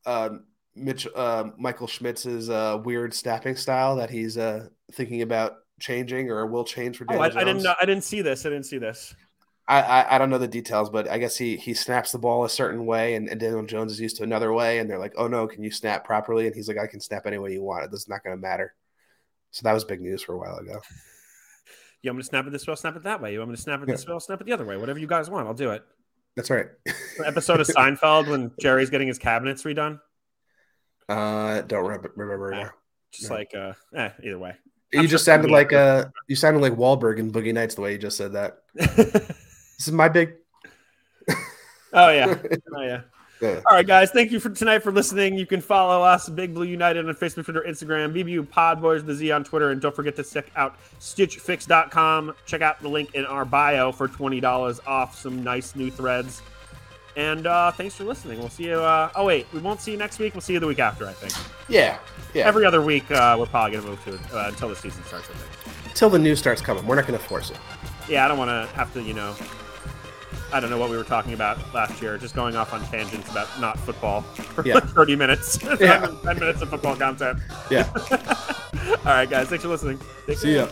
[0.05, 0.29] uh
[0.75, 6.45] Mitch uh Michael Schmitz's uh weird snapping style that he's uh thinking about changing or
[6.45, 7.47] will change for Oh, Daniel I, I didn't.
[7.57, 7.63] Jones?
[7.63, 8.45] know- I didn't see this.
[8.45, 9.13] I didn't see this.
[9.67, 12.43] I, I I don't know the details, but I guess he he snaps the ball
[12.43, 15.13] a certain way, and, and Daniel Jones is used to another way, and they're like,
[15.15, 17.61] "Oh no, can you snap properly?" And he's like, "I can snap any way you
[17.61, 17.83] want.
[17.83, 17.91] It.
[17.93, 18.73] It's not going to matter."
[19.51, 20.79] So that was big news for a while ago.
[22.01, 22.71] You want me to snap it this way?
[22.71, 23.33] I'll snap it that way.
[23.33, 23.95] You want me to snap it Yeah.
[23.95, 24.13] this way?
[24.13, 24.77] I'll snap it the other way.
[24.77, 25.83] Whatever you guys want, I'll do it.
[26.35, 26.67] That's right.
[27.25, 29.99] Episode of Seinfeld when Jerry's getting his cabinets redone.
[31.09, 32.63] uh, don't remember, remember Ah.
[32.63, 32.69] now.
[33.11, 33.35] Just Yeah.
[33.35, 34.55] like, uh, eh, either way.
[34.93, 37.81] You I'm just sure sounded like uh, you sounded like Wahlberg in Boogie Nights the
[37.81, 38.59] way you just said that.
[39.79, 40.33] This is my big.
[41.93, 42.35] oh yeah.
[42.75, 43.01] Oh yeah.
[43.41, 43.61] Yeah.
[43.69, 44.11] All right, guys.
[44.11, 45.35] Thank you for tonight for listening.
[45.37, 49.31] You can follow us, Big Blue United, on Facebook, Twitter, Instagram, BBU Podboys, the Z
[49.31, 52.35] on Twitter, and don't forget to check out StitchFix.com.
[52.45, 56.41] Check out the link in our bio for twenty dollars off some nice new threads.
[57.15, 58.39] And uh, thanks for listening.
[58.39, 58.79] We'll see you.
[58.79, 60.33] Uh, oh wait, we won't see you next week.
[60.33, 61.07] We'll see you the week after.
[61.07, 61.33] I think
[61.67, 61.97] Yeah,
[62.33, 62.45] yeah.
[62.47, 65.29] every other week uh, we're probably gonna move to it uh, until the season starts.
[65.29, 65.85] I think.
[65.87, 67.57] Until the news starts coming, we're not going to force it.
[68.07, 69.01] Yeah, I don't want to have to.
[69.01, 69.35] You know,
[70.51, 72.17] I don't know what we were talking about last year.
[72.17, 74.75] Just going off on tangents about not football for Yeah.
[74.75, 75.59] like thirty minutes.
[75.79, 76.07] Yeah.
[76.23, 77.39] ten minutes of football content.
[77.69, 77.87] Yeah.
[79.05, 79.47] All right, guys.
[79.47, 79.99] Thanks for listening.
[80.27, 80.65] Take See care.
[80.65, 80.71] ya.